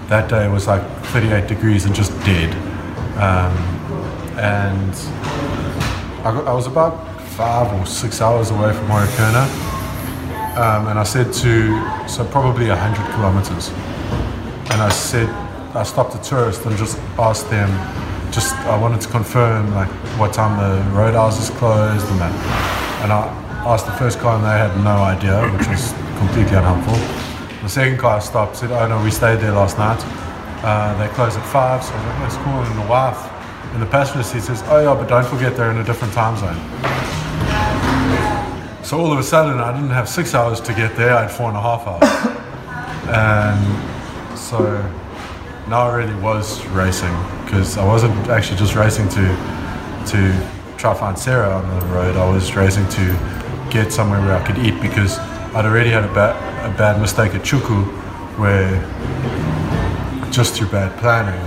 [0.08, 2.52] that day was like 38 degrees and just dead.
[3.16, 3.56] Um,
[4.36, 4.94] and
[6.26, 9.44] I, I was about five or six hours away from Warakurna.
[10.56, 13.70] Um, and I said to, so probably 100 kilometers.
[14.70, 15.28] And I said,
[15.74, 17.70] I stopped a tourist and just asked them,
[18.32, 22.32] just I wanted to confirm like what time the roadhouse is closed and that.
[23.02, 23.28] And I
[23.64, 26.96] asked the first car and they had no idea, which was completely unhelpful.
[27.62, 30.00] The second car stopped, said, oh no, we stayed there last night.
[30.64, 32.60] Uh, they close at five, so I was like, that's cool.
[32.60, 33.20] And the wife
[33.74, 36.36] in the passenger seat says, oh yeah, but don't forget they're in a different time
[36.36, 37.21] zone.
[38.82, 41.30] So all of a sudden, I didn't have six hours to get there, I had
[41.30, 42.02] four and a half hours.
[43.08, 44.58] and so
[45.68, 47.14] now I really was racing
[47.44, 49.24] because I wasn't actually just racing to
[50.06, 52.16] to try to find Sarah on the road.
[52.16, 55.16] I was racing to get somewhere where I could eat because
[55.54, 56.34] I'd already had a bad
[56.68, 57.84] a bad mistake at Chuku
[58.36, 58.68] where
[60.32, 61.40] just through bad planning,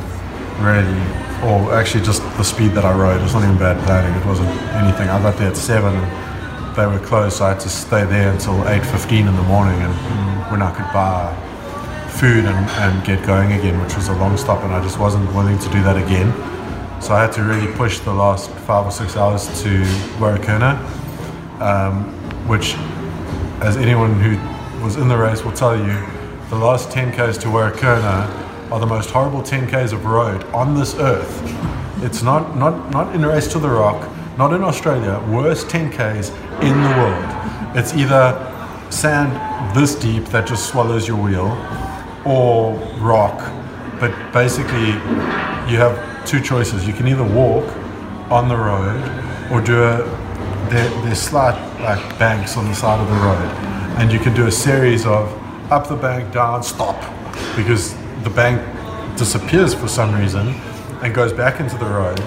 [0.64, 1.02] really,
[1.44, 3.20] or actually just the speed that I rode.
[3.20, 4.16] It was not even bad planning.
[4.20, 5.10] It wasn't anything.
[5.10, 5.94] I got there at seven.
[6.76, 9.80] They were closed, so I had to stay there until eight fifteen in the morning,
[9.82, 9.94] and
[10.52, 11.34] when I could buy
[12.10, 15.34] food and, and get going again, which was a long stop, and I just wasn't
[15.34, 16.34] willing to do that again.
[17.02, 19.70] So I had to really push the last five or six hours to
[20.20, 20.78] Warakurna,
[21.62, 22.04] um,
[22.46, 22.74] which,
[23.64, 24.36] as anyone who
[24.84, 26.06] was in the race will tell you,
[26.50, 28.30] the last 10Ks to Warakurna
[28.70, 31.42] are the most horrible 10Ks of road on this earth.
[32.04, 36.32] It's not, not, not in a Race to the Rock, not in Australia, worst 10Ks
[36.62, 37.78] in the world.
[37.78, 38.34] It's either
[38.90, 39.32] sand
[39.76, 41.52] this deep that just swallows your wheel,
[42.26, 43.38] or rock.
[44.00, 44.88] But basically,
[45.72, 46.86] you have two choices.
[46.88, 47.66] You can either walk
[48.30, 49.02] on the road
[49.52, 50.26] or do a
[50.70, 54.48] there, there's slight like banks on the side of the road, and you can do
[54.48, 55.32] a series of
[55.72, 57.00] up the bank, down, stop,
[57.56, 57.94] because
[58.24, 58.60] the bank
[59.18, 60.48] disappears for some reason
[61.04, 62.20] and goes back into the road.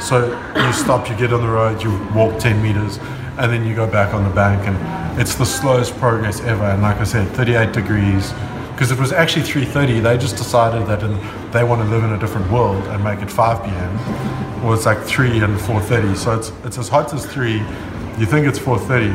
[0.00, 0.26] So
[0.56, 2.98] you stop, you get on the road, you walk 10 meters,
[3.38, 6.64] and then you go back on the bank, and it's the slowest progress ever.
[6.64, 8.32] And like I said, 38 degrees,
[8.74, 11.12] because it was actually 3.30 they just decided that in,
[11.52, 14.84] they want to live in a different world and make it 5 p.m well it's
[14.84, 19.14] like 3 and 4.30 so it's, it's as hot as 3 you think it's 4.30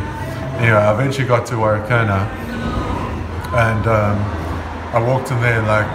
[0.60, 2.26] anyway i eventually got to Warakurna
[3.52, 4.18] and um,
[4.96, 5.88] i walked in there like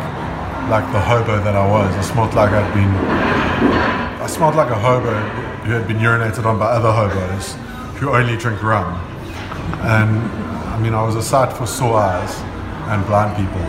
[0.68, 1.94] like the hobo that i was.
[1.94, 5.14] I smelled like i'd been i smelled like a hobo
[5.64, 7.54] who had been urinated on by other hobos
[8.00, 8.94] who only drink rum
[9.82, 10.10] and
[10.74, 12.34] i mean i was a sight for sore eyes
[12.88, 13.62] and blind people.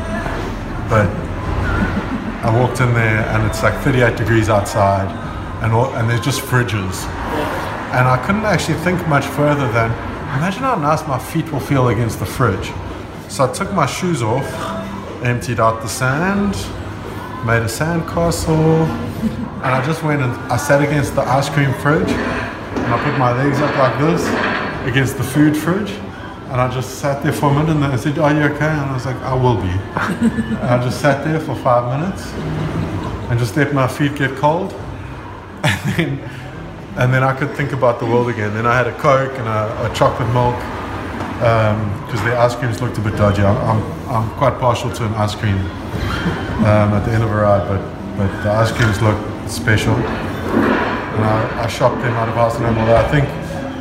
[0.89, 1.07] But
[2.43, 5.07] I walked in there and it's like 38 degrees outside
[5.63, 7.05] and, all, and there's just fridges
[7.95, 9.91] And I couldn't actually think much further than
[10.37, 12.71] imagine how nice my feet will feel against the fridge.
[13.29, 14.45] So I took my shoes off,
[15.23, 16.55] emptied out the sand,
[17.45, 18.85] made a sand castle,
[19.23, 23.17] and I just went and I sat against the ice cream fridge and I put
[23.17, 24.23] my legs up like this
[24.87, 25.91] against the food fridge.
[26.51, 28.67] And I just sat there for a minute and they said, Are you okay?
[28.67, 29.67] And I was like, I will be.
[29.67, 32.31] and I just sat there for five minutes
[33.29, 34.73] and just let my feet get cold.
[35.65, 36.29] And then,
[36.97, 38.53] and then I could think about the world again.
[38.53, 40.55] Then I had a Coke and a, a chocolate milk
[41.35, 43.43] because the ice creams looked a bit dodgy.
[43.43, 45.57] I'm, I'm, I'm quite partial to an ice cream
[46.63, 49.17] um, at the end of a ride, but, but the ice creams look
[49.49, 49.93] special.
[49.93, 53.25] And I, I shopped them out of and although I think,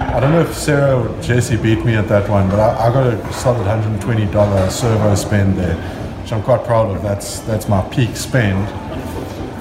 [0.00, 2.92] I don't know if Sarah or Jesse beat me at that one, but I, I
[2.92, 5.76] got a solid $120 servo spend there,
[6.20, 7.02] which I'm quite proud of.
[7.02, 8.68] That's, that's my peak spend.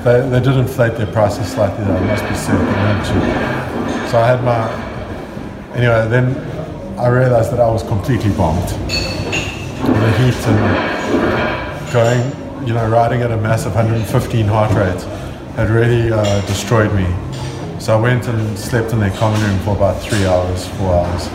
[0.04, 2.58] They, they did inflate their prices slightly though, it must be said.
[2.60, 4.10] They had to.
[4.10, 4.70] So I had my,
[5.76, 6.36] anyway, then
[7.00, 8.70] I realized that I was completely bombed.
[8.70, 15.02] The heat and going, you know, riding at a massive 115 heart rate
[15.56, 17.06] had really uh, destroyed me.
[17.80, 21.28] So I went and slept in their common room for about three hours, four hours,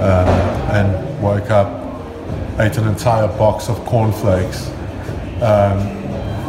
[0.00, 1.68] uh, and woke up,
[2.58, 4.68] ate an entire box of cornflakes
[5.42, 5.78] um,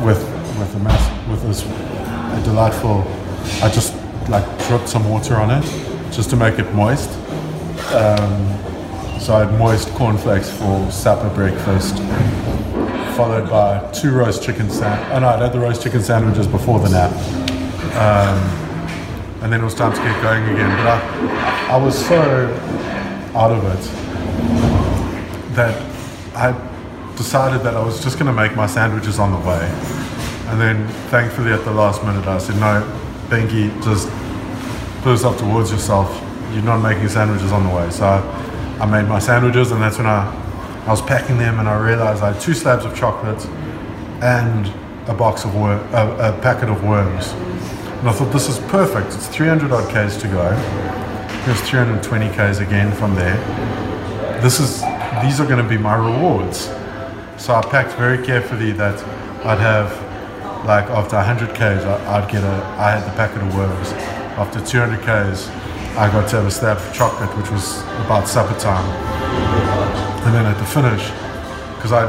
[0.05, 0.21] with
[0.57, 3.03] with a mass with this a delightful.
[3.61, 3.93] I just
[4.29, 5.63] like dripped some water on it
[6.11, 7.09] just to make it moist.
[7.91, 8.63] Um,
[9.19, 11.97] so I had moist cornflakes for supper breakfast,
[13.15, 15.13] followed by two roast chicken sandwiches.
[15.13, 17.11] Oh no, I had the roast chicken sandwiches before the nap.
[17.95, 18.39] Um,
[19.43, 20.69] and then it was time to get going again.
[20.77, 22.21] But I, I was so
[23.35, 23.83] out of it
[25.55, 25.79] that
[26.35, 26.51] I
[27.15, 29.69] decided that I was just going to make my sandwiches on the way.
[30.47, 32.81] And then thankfully at the last minute I said, no,
[33.29, 34.09] Benky, just
[35.03, 36.09] put yourself towards yourself.
[36.53, 37.89] You're not making sandwiches on the way.
[37.91, 40.42] So I, I made my sandwiches and that's when I,
[40.85, 43.43] I was packing them and I realized I had two slabs of chocolate
[44.21, 44.67] and
[45.09, 47.31] a box of wor- a, a packet of worms.
[47.99, 49.07] And I thought this is perfect.
[49.15, 50.49] It's 300 odd k's to go.
[51.45, 53.37] There's 320 k's again from there.
[54.41, 54.81] This is
[55.21, 56.65] these are going to be my rewards.
[57.37, 58.99] So I packed very carefully that
[59.45, 59.91] I'd have
[60.65, 63.91] like after 100 k's I- I'd get a I had the packet of worms.
[64.37, 65.47] After 200 k's
[65.97, 68.83] I got to have a slab of chocolate, which was about supper time.
[70.25, 71.11] And then at the finish,
[71.75, 72.07] because I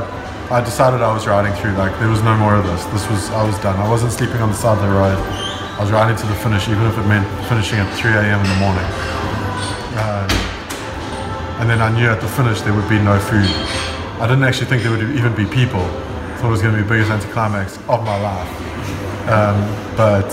[0.51, 2.85] I decided I was riding through like there was no more of this.
[2.87, 3.77] This was I was done.
[3.81, 5.17] I wasn't sleeping on the side of the road.
[5.17, 8.39] I was riding to the finish, even if it meant finishing at 3 a.m.
[8.39, 8.87] in the morning.
[9.99, 10.31] Um,
[11.59, 13.49] and then I knew at the finish there would be no food.
[14.21, 15.81] I didn't actually think there would even be people.
[15.81, 18.51] I thought it was going to be the biggest anticlimax of my life.
[19.27, 19.59] Um,
[19.97, 20.31] but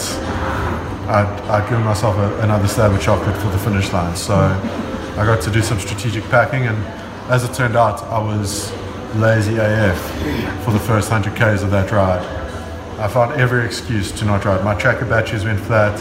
[1.09, 4.15] I'd, I'd given myself a, another slab of chocolate for the finish line.
[4.15, 6.77] So I got to do some strategic packing, and
[7.31, 8.73] as it turned out, I was
[9.15, 9.97] lazy AF
[10.65, 12.21] for the first 100 Ks of that ride.
[12.99, 14.65] I found every excuse to not ride.
[14.65, 15.97] My tracker batteries went flat.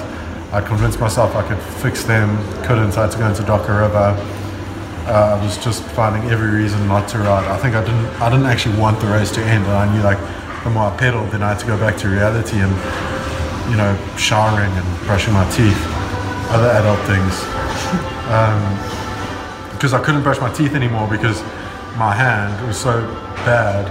[0.53, 2.99] I convinced myself I could fix them, couldn't.
[2.99, 4.17] I had to go into Docker River.
[5.07, 7.47] Uh, I was just finding every reason not to ride.
[7.47, 8.07] I think I didn't.
[8.21, 10.19] I didn't actually want the race to end, and I knew like
[10.65, 12.75] the more I pedaled, then I had to go back to reality and
[13.71, 15.79] you know showering and brushing my teeth,
[16.51, 17.35] other adult things,
[18.35, 19.00] um,
[19.81, 21.41] because I couldn't brush my teeth anymore because
[21.97, 23.01] my hand was so
[23.49, 23.87] bad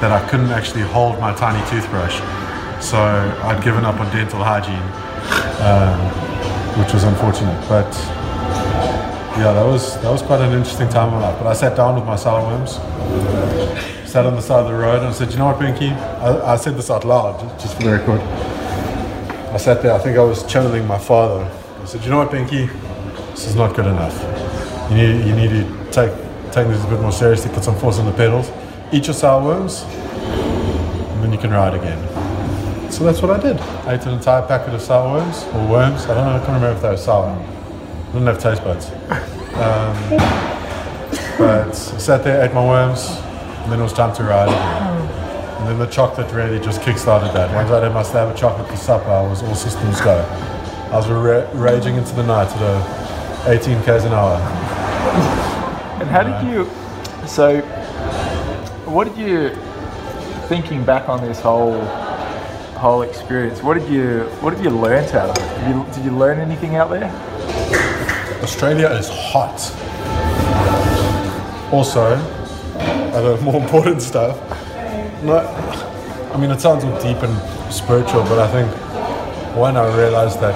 [0.00, 2.18] that I couldn't actually hold my tiny toothbrush.
[2.82, 4.82] So I'd given up on dental hygiene,
[5.62, 6.00] um,
[6.82, 7.54] which was unfortunate.
[7.68, 7.86] But
[9.38, 11.38] yeah, that was that was quite an interesting time my life.
[11.38, 12.72] But I sat down with my sour worms,
[14.10, 16.54] sat on the side of the road, and I said, "You know what, Binky?" I,
[16.54, 18.20] I said this out loud, just, for the record.
[19.54, 19.92] I sat there.
[19.92, 21.48] I think I was channeling my father.
[21.80, 22.68] I said, "You know what, Binky?
[23.30, 24.37] This is not good enough.
[24.90, 26.12] You need you need to take
[26.52, 27.50] take this a bit more seriously.
[27.52, 28.50] Put some force on the pedals.
[28.92, 31.98] Eat your sour worms, and then you can ride again."
[32.90, 33.60] So that's what I did.
[33.86, 36.06] I ate an entire packet of sour worms or worms.
[36.06, 36.36] I don't know.
[36.36, 37.26] I can't remember if they were sour.
[37.28, 38.90] I didn't have taste buds.
[39.58, 40.18] Um,
[41.36, 43.10] but I sat there, ate my worms,
[43.62, 45.58] and then it was time to ride again.
[45.58, 47.52] And then the chocolate really just kick-started that.
[47.54, 50.16] Once I had my slab of chocolate for supper, I was all systems go.
[50.90, 54.38] I was ra- raging into the night at a 18 k's an hour.
[56.00, 56.64] And how did you?
[57.26, 57.60] So,
[58.86, 59.50] what did you?
[60.48, 61.84] Thinking back on this whole
[62.78, 65.58] whole experience, what did you what did you learn out of it?
[65.58, 67.10] Did you, did you learn anything out there?
[68.42, 69.58] Australia is hot.
[71.72, 72.16] Also,
[73.12, 74.38] other more important stuff.
[75.22, 75.38] No,
[76.32, 78.70] I mean it sounds all deep and spiritual, but I think
[79.56, 80.54] one I realized that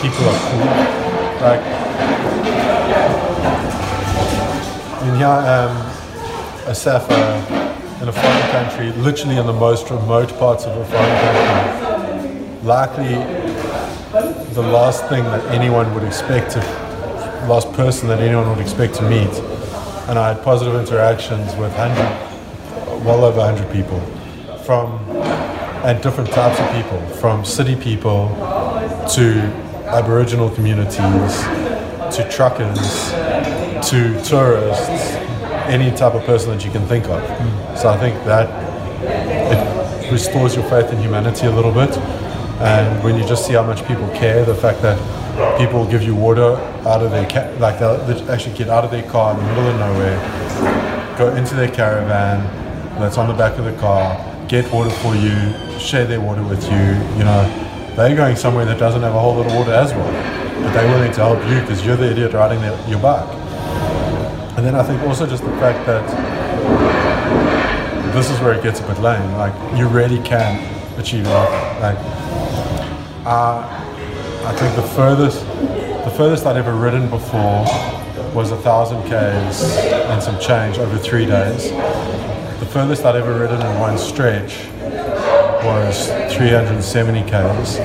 [0.00, 0.96] people are cool.
[1.42, 1.62] Like
[5.16, 5.76] here I am,
[6.66, 11.20] a Saffa in a foreign country, literally in the most remote parts of a foreign
[11.20, 12.62] country.
[12.62, 13.14] Likely
[14.52, 16.58] the last thing that anyone would expect to,
[17.48, 19.32] last person that anyone would expect to meet.
[20.08, 24.00] And I had positive interactions with 100, well over 100 people
[24.64, 25.00] from,
[25.84, 28.28] and different types of people, from city people
[29.14, 29.40] to
[29.86, 31.40] Aboriginal communities
[32.14, 33.12] to truckers
[33.90, 35.14] to tourists,
[35.68, 37.22] any type of person that you can think of.
[37.22, 37.76] Hmm.
[37.76, 38.48] So I think that
[40.02, 41.96] it restores your faith in humanity a little bit.
[42.60, 44.96] And when you just see how much people care, the fact that
[45.58, 46.56] people give you water
[46.86, 49.46] out of their ca- like they'll, they actually get out of their car in the
[49.46, 52.40] middle of nowhere, go into their caravan
[52.98, 54.16] that's on the back of the car,
[54.48, 57.18] get water for you, share their water with you.
[57.18, 60.62] You know, they're going somewhere that doesn't have a whole lot of water as well,
[60.62, 63.45] but they're willing to help you because you're the idiot riding their, your bike.
[64.56, 66.06] And then I think also just the fact that
[68.14, 69.32] this is where it gets a bit lame.
[69.32, 70.56] Like you really can
[70.98, 71.80] achieve anything.
[71.82, 71.98] Like
[73.26, 73.60] uh,
[74.46, 75.40] I think the furthest,
[76.04, 77.66] the furthest I'd ever ridden before
[78.32, 79.62] was a thousand k's
[80.08, 81.70] and some change over three days.
[82.60, 84.68] The furthest I'd ever ridden in one stretch
[85.64, 87.78] was 370 k's.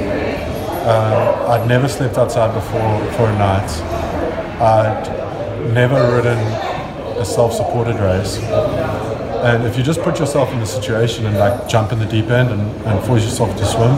[0.86, 3.70] Um, I'd never slept outside before for a night.
[4.62, 5.21] I'd
[5.74, 6.38] never ridden
[7.18, 8.38] a self-supported race.
[9.44, 12.30] And if you just put yourself in the situation and like jump in the deep
[12.30, 13.98] end and, and force yourself to swim,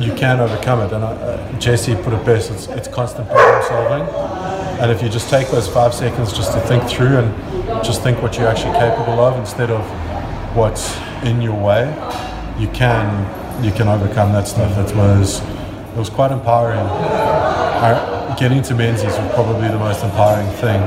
[0.00, 0.92] you can overcome it.
[0.92, 4.08] And uh, Jesse put it best: it's, it's constant problem solving.
[4.80, 8.22] And if you just take those five seconds just to think through and just think
[8.22, 9.84] what you're actually capable of instead of
[10.56, 11.88] what's in your way,
[12.58, 14.76] you can you can overcome that stuff.
[14.78, 16.78] It was it was quite empowering.
[16.78, 20.80] I, getting to Menzies was probably the most empowering thing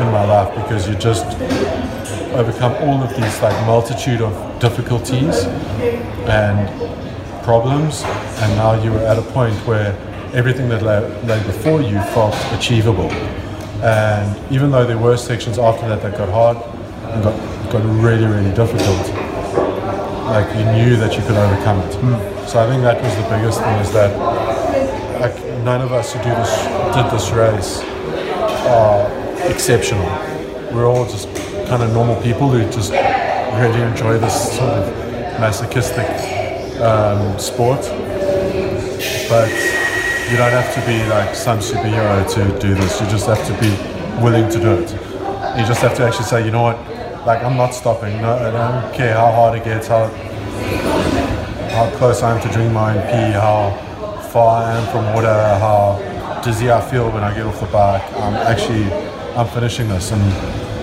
[0.00, 1.24] in my life because you just
[2.34, 5.44] overcome all of these like multitude of difficulties
[6.26, 6.68] and
[7.42, 9.92] problems and now you were at a point where
[10.34, 13.10] everything that lay, lay before you felt achievable.
[13.82, 16.56] And even though there were sections after that that got hard
[17.12, 19.36] and got, got really really difficult
[20.26, 21.94] like you knew that you could overcome it.
[21.94, 22.46] Hmm.
[22.48, 24.55] So I think that was the biggest thing is that
[25.66, 26.52] none of us who do this
[26.96, 27.72] did this race
[28.78, 29.00] are
[29.50, 30.08] exceptional
[30.72, 31.28] we're all just
[31.68, 35.06] kind of normal people who just really enjoy this sort of
[35.40, 36.08] masochistic
[36.80, 37.80] um, sport.
[39.28, 39.50] But
[40.30, 43.00] you don't have to be like some superhero to do this.
[43.00, 43.70] You just have to be
[44.22, 44.90] willing to do it.
[45.58, 46.78] You just have to actually say, you know what,
[47.26, 48.20] like I'm not stopping.
[48.20, 50.08] No, I don't care how hard it gets, how
[51.76, 53.70] how close I am to drinking my pee, how
[54.40, 58.02] I am from water, uh, how dizzy I feel when I get off the bike.
[58.14, 58.84] I'm actually
[59.36, 60.22] I'm finishing this and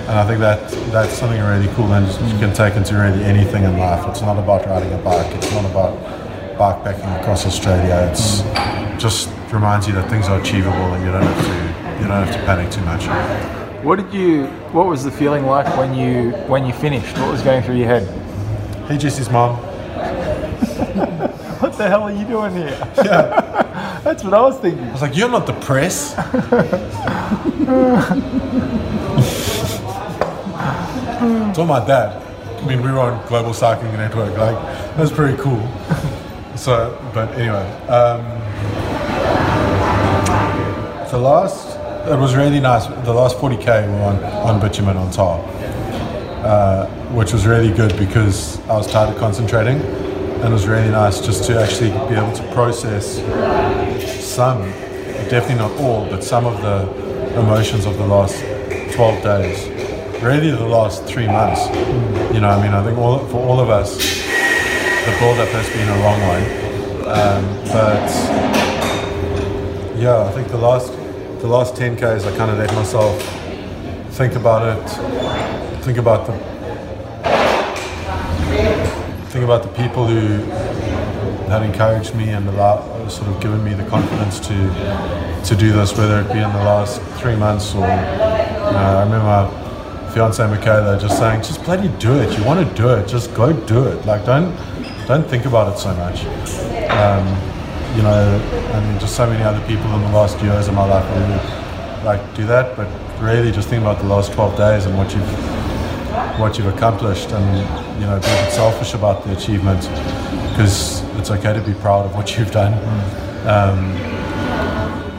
[0.09, 3.63] and I think that that's something really cool and you can take into really anything
[3.63, 4.05] in life.
[4.09, 5.33] It's not about riding a bike.
[5.35, 5.97] It's not about
[6.57, 8.09] bikepacking across Australia.
[8.11, 8.41] It's
[9.01, 12.33] just reminds you that things are achievable and you don't have to you don't have
[12.35, 13.05] to panic too much.
[13.83, 14.47] What did you?
[14.71, 17.17] What was the feeling like when you when you finished?
[17.17, 18.03] What was going through your head?
[18.87, 19.57] Hey Jesse's mom.
[21.63, 22.77] What the hell are you doing here?
[22.97, 24.01] Yeah.
[24.03, 24.83] That's what I was thinking.
[24.83, 26.11] I was like, you're not the press.
[31.47, 32.21] it's all my dad.
[32.61, 34.37] I mean, we were on Global Cycling Network.
[34.37, 35.65] Like, that was pretty cool.
[36.57, 38.25] So, but anyway, um,
[41.09, 41.77] the last,
[42.09, 42.87] it was really nice.
[43.05, 45.39] The last 40k were on, on bitumen on tar,
[46.43, 50.12] uh, which was really good because I was tired of concentrating.
[50.43, 53.15] And it was really nice just to actually be able to process
[54.21, 54.61] some,
[55.29, 58.43] definitely not all, but some of the emotions of the last
[58.93, 60.21] 12 days.
[60.21, 61.65] Really, the last three months.
[62.33, 65.87] You know, I mean, I think all, for all of us, the build-up has been
[65.87, 66.43] a long one.
[67.07, 68.09] Um, but
[69.97, 70.91] yeah, I think the last
[71.39, 73.21] the last 10 k's, I kind of let myself
[74.11, 76.52] think about it, think about the
[79.43, 80.43] about the people who
[81.49, 84.53] had encouraged me and allow, sort of given me the confidence to
[85.45, 87.87] to do this, whether it be in the last three months or
[88.73, 92.37] know, I remember fiance Michaela just saying, just bloody do it.
[92.37, 94.05] You want to do it, just go do it.
[94.05, 94.55] Like don't
[95.07, 96.25] don't think about it so much.
[96.89, 97.25] Um,
[97.95, 98.41] you know,
[98.73, 102.05] I mean, just so many other people in the last years of my life who
[102.05, 102.87] like do that, but
[103.21, 105.62] really just think about the last 12 days and what you've
[106.39, 107.57] what you've accomplished and
[108.01, 109.81] you know be a bit selfish about the achievement
[110.49, 112.73] because it's okay to be proud of what you've done
[113.47, 113.93] um,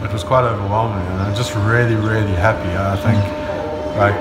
[0.03, 2.71] it was quite overwhelming, and I'm just really, really happy.
[2.71, 3.21] I think,
[3.99, 4.17] like,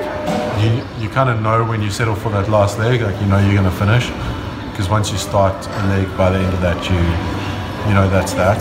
[0.62, 3.40] you you kind of know when you settle for that last leg, like you know
[3.40, 4.08] you're going to finish,
[4.72, 7.00] because once you start a leg, by the end of that, you
[7.88, 8.60] you know that's that.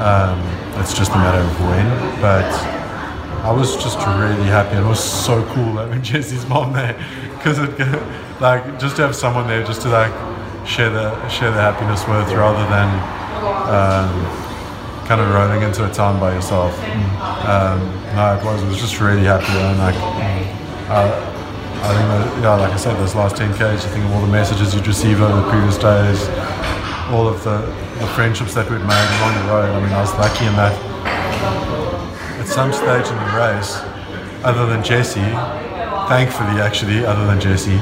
[0.00, 0.40] Um,
[0.80, 2.73] it's just a matter of when, but.
[3.44, 4.78] I was just really happy.
[4.78, 6.94] It was so cool having Jesse's mom there,
[7.36, 7.78] because it,
[8.40, 10.12] like, just to have someone there, just to like
[10.66, 12.88] share the share the happiness with, rather than
[13.68, 14.08] um,
[15.04, 16.72] kind of rolling into a town by yourself.
[17.44, 17.84] Um,
[18.16, 18.62] no, it was.
[18.62, 19.96] It was just really happy, and like,
[20.88, 21.34] uh,
[21.84, 24.22] I think that, yeah, like I said, those last 10 k's, you think of all
[24.22, 26.16] the messages you'd received over the previous days,
[27.12, 27.60] all of the,
[28.00, 29.68] the friendships that we'd made along the road.
[29.68, 30.83] I mean, I was lucky in that at
[32.54, 33.80] some stage in the race,
[34.44, 35.18] other than Jesse,
[36.06, 37.78] thankfully actually, other than Jesse,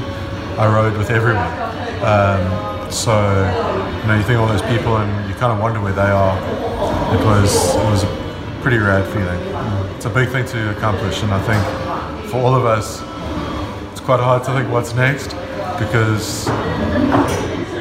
[0.57, 1.45] I rode with everyone.
[2.01, 3.13] Um, so,
[4.01, 6.35] you know, you think all those people and you kind of wonder where they are.
[7.13, 9.95] It was, it was a pretty rad feeling.
[9.95, 12.99] It's a big thing to accomplish, and I think for all of us,
[13.91, 15.35] it's quite hard to think what's next
[15.77, 16.47] because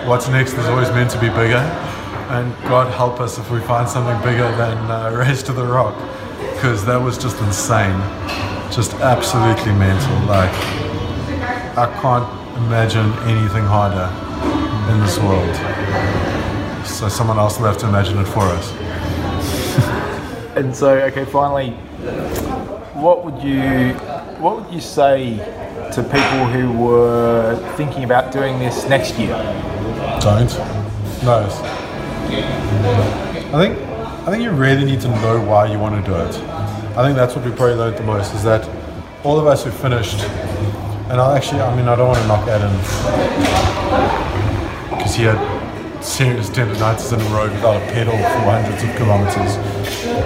[0.07, 1.64] what's next is always meant to be bigger.
[2.28, 5.97] And God help us if we find something bigger than uh, Race to the Rock
[6.62, 7.98] because that was just insane.
[8.70, 10.14] Just absolutely mental.
[10.28, 10.48] Like,
[11.76, 14.06] I can't imagine anything harder
[14.92, 15.56] in this world.
[16.86, 18.72] So someone else will have to imagine it for us.
[20.54, 21.70] And so, okay, finally,
[22.92, 23.94] what would you
[24.38, 25.38] what would you say
[25.92, 29.34] to people who were thinking about doing this next year?
[30.20, 30.52] Don't.
[31.24, 31.48] No.
[33.50, 33.78] I think
[34.24, 36.51] I think you really need to know why you want to do it.
[36.95, 38.68] I think that's what we probably learned the most is that
[39.24, 40.20] all of us who finished,
[41.09, 42.70] and I actually, I mean, I don't want to knock Adam
[44.90, 49.57] because he had serious tendonitis in the road without a pedal for hundreds of kilometers.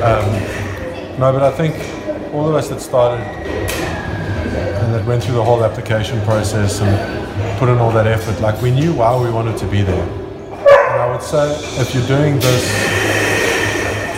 [0.03, 5.45] Um, no, but I think all of us that started and that went through the
[5.45, 9.57] whole application process and put in all that effort, like we knew why we wanted
[9.59, 10.03] to be there.
[10.03, 12.69] And I would say if you're doing this,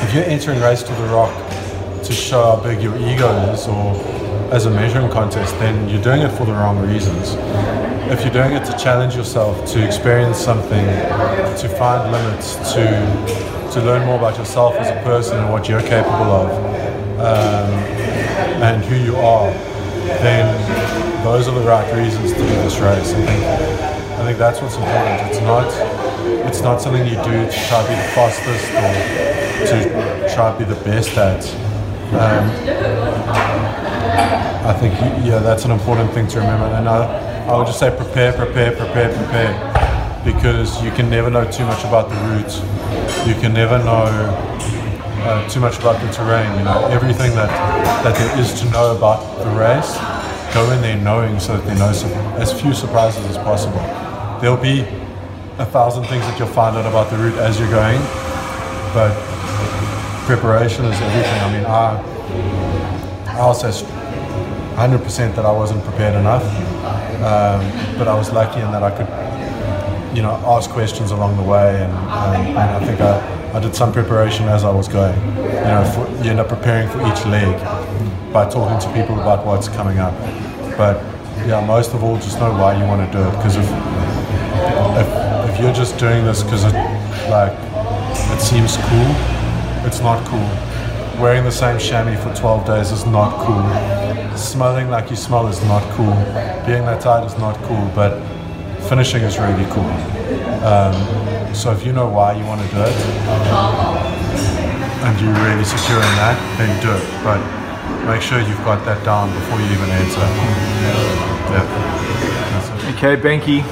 [0.02, 1.47] if you're entering Race to the Rock
[2.08, 3.94] to show how big your ego is or
[4.50, 7.34] as a measuring contest, then you're doing it for the wrong reasons.
[8.10, 12.84] If you're doing it to challenge yourself, to experience something, to find limits, to
[13.74, 16.50] to learn more about yourself as a person and what you're capable of,
[17.20, 17.70] um,
[18.64, 19.50] and who you are,
[20.24, 20.48] then
[21.24, 23.12] those are the right reasons to do this race.
[23.12, 23.44] I think
[24.18, 25.28] I think that's what's important.
[25.28, 25.68] It's not
[26.48, 30.58] it's not something you do to try to be the fastest or to try to
[30.58, 31.67] be the best at.
[32.08, 32.48] Um,
[34.64, 34.94] I think
[35.26, 36.66] yeah, that's an important thing to remember.
[36.66, 41.50] And I, I would just say prepare, prepare, prepare, prepare, because you can never know
[41.50, 42.54] too much about the route.
[43.28, 44.08] You can never know
[45.24, 46.58] uh, too much about the terrain.
[46.58, 47.50] You know everything that
[48.02, 49.96] that there is to know about the race.
[50.54, 53.80] Go in there knowing so that there are no, as few surprises as possible.
[54.40, 54.80] There'll be
[55.58, 58.00] a thousand things that you'll find out about the route as you're going,
[58.94, 59.27] but
[60.28, 61.40] preparation is everything.
[61.40, 66.44] I mean, I, I also 100% that I wasn't prepared enough,
[67.24, 67.64] um,
[67.96, 69.08] but I was lucky in that I could,
[70.14, 73.74] you know, ask questions along the way, and, um, and I think I, I did
[73.74, 75.18] some preparation as I was going.
[75.18, 77.56] You know, for, you end up preparing for each leg
[78.30, 80.12] by talking to people about what's coming up,
[80.76, 81.02] but
[81.48, 83.64] yeah, most of all, just know why you want to do it, because if,
[85.00, 85.08] if
[85.48, 86.74] if you're just doing this because it
[87.30, 87.56] like
[88.36, 89.37] it seems cool,
[89.88, 90.48] it's not cool.
[91.18, 93.64] Wearing the same chamois for 12 days is not cool.
[94.36, 96.12] Smelling like you smell is not cool.
[96.66, 98.20] Being that tight is not cool, but
[98.90, 99.90] finishing is really cool.
[100.62, 100.94] Um,
[101.54, 102.92] so if you know why you want to do it,
[105.08, 107.04] and you're really secure in that, then do it.
[107.24, 107.40] But
[108.06, 110.28] make sure you've got that down before you even enter.
[110.84, 111.88] Yeah.
[112.94, 113.64] Okay, Benky,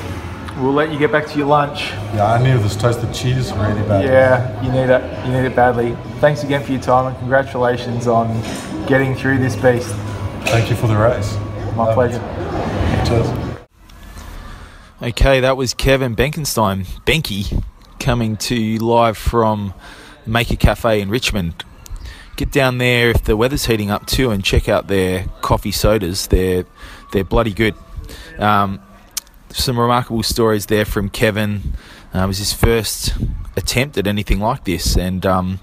[0.57, 1.91] we'll let you get back to your lunch.
[2.15, 4.05] Yeah, I need this toasted cheese really bad.
[4.05, 5.27] Yeah, you need it.
[5.27, 5.97] You need it badly.
[6.21, 8.41] Thanks again for your time and congratulations on
[8.87, 9.95] getting through this beast.
[10.47, 11.35] Thank you for the race.
[11.75, 12.21] My Love it.
[12.21, 13.05] pleasure.
[13.07, 13.57] Cheers.
[15.03, 17.63] Okay, that was Kevin Benkenstein, Benky,
[18.01, 19.75] coming to you live from
[20.25, 21.65] Maker Cafe in Richmond.
[22.37, 26.29] Get down there if the weather's heating up too, and check out their coffee sodas.
[26.29, 26.65] They're
[27.13, 27.75] they're bloody good.
[28.39, 28.81] Um,
[29.57, 31.75] some remarkable stories there from Kevin.
[32.15, 33.15] Uh, it was his first
[33.57, 35.61] attempt at anything like this, and um,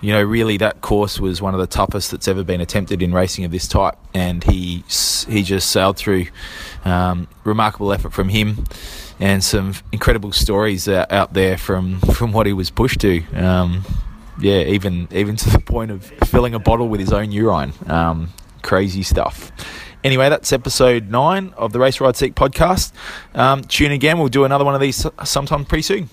[0.00, 3.12] you know, really that course was one of the toughest that's ever been attempted in
[3.12, 4.84] racing of this type, and he
[5.28, 6.26] he just sailed through.
[6.84, 8.64] Um, remarkable effort from him,
[9.18, 13.22] and some incredible stories out there from from what he was pushed to.
[13.34, 13.84] Um,
[14.40, 17.72] yeah, even even to the point of filling a bottle with his own urine.
[17.86, 18.30] Um,
[18.62, 19.52] crazy stuff.
[20.02, 22.92] Anyway, that's episode nine of the Race Ride Seek podcast.
[23.34, 24.18] Um, tune again.
[24.18, 26.08] We'll do another one of these sometime pretty soon.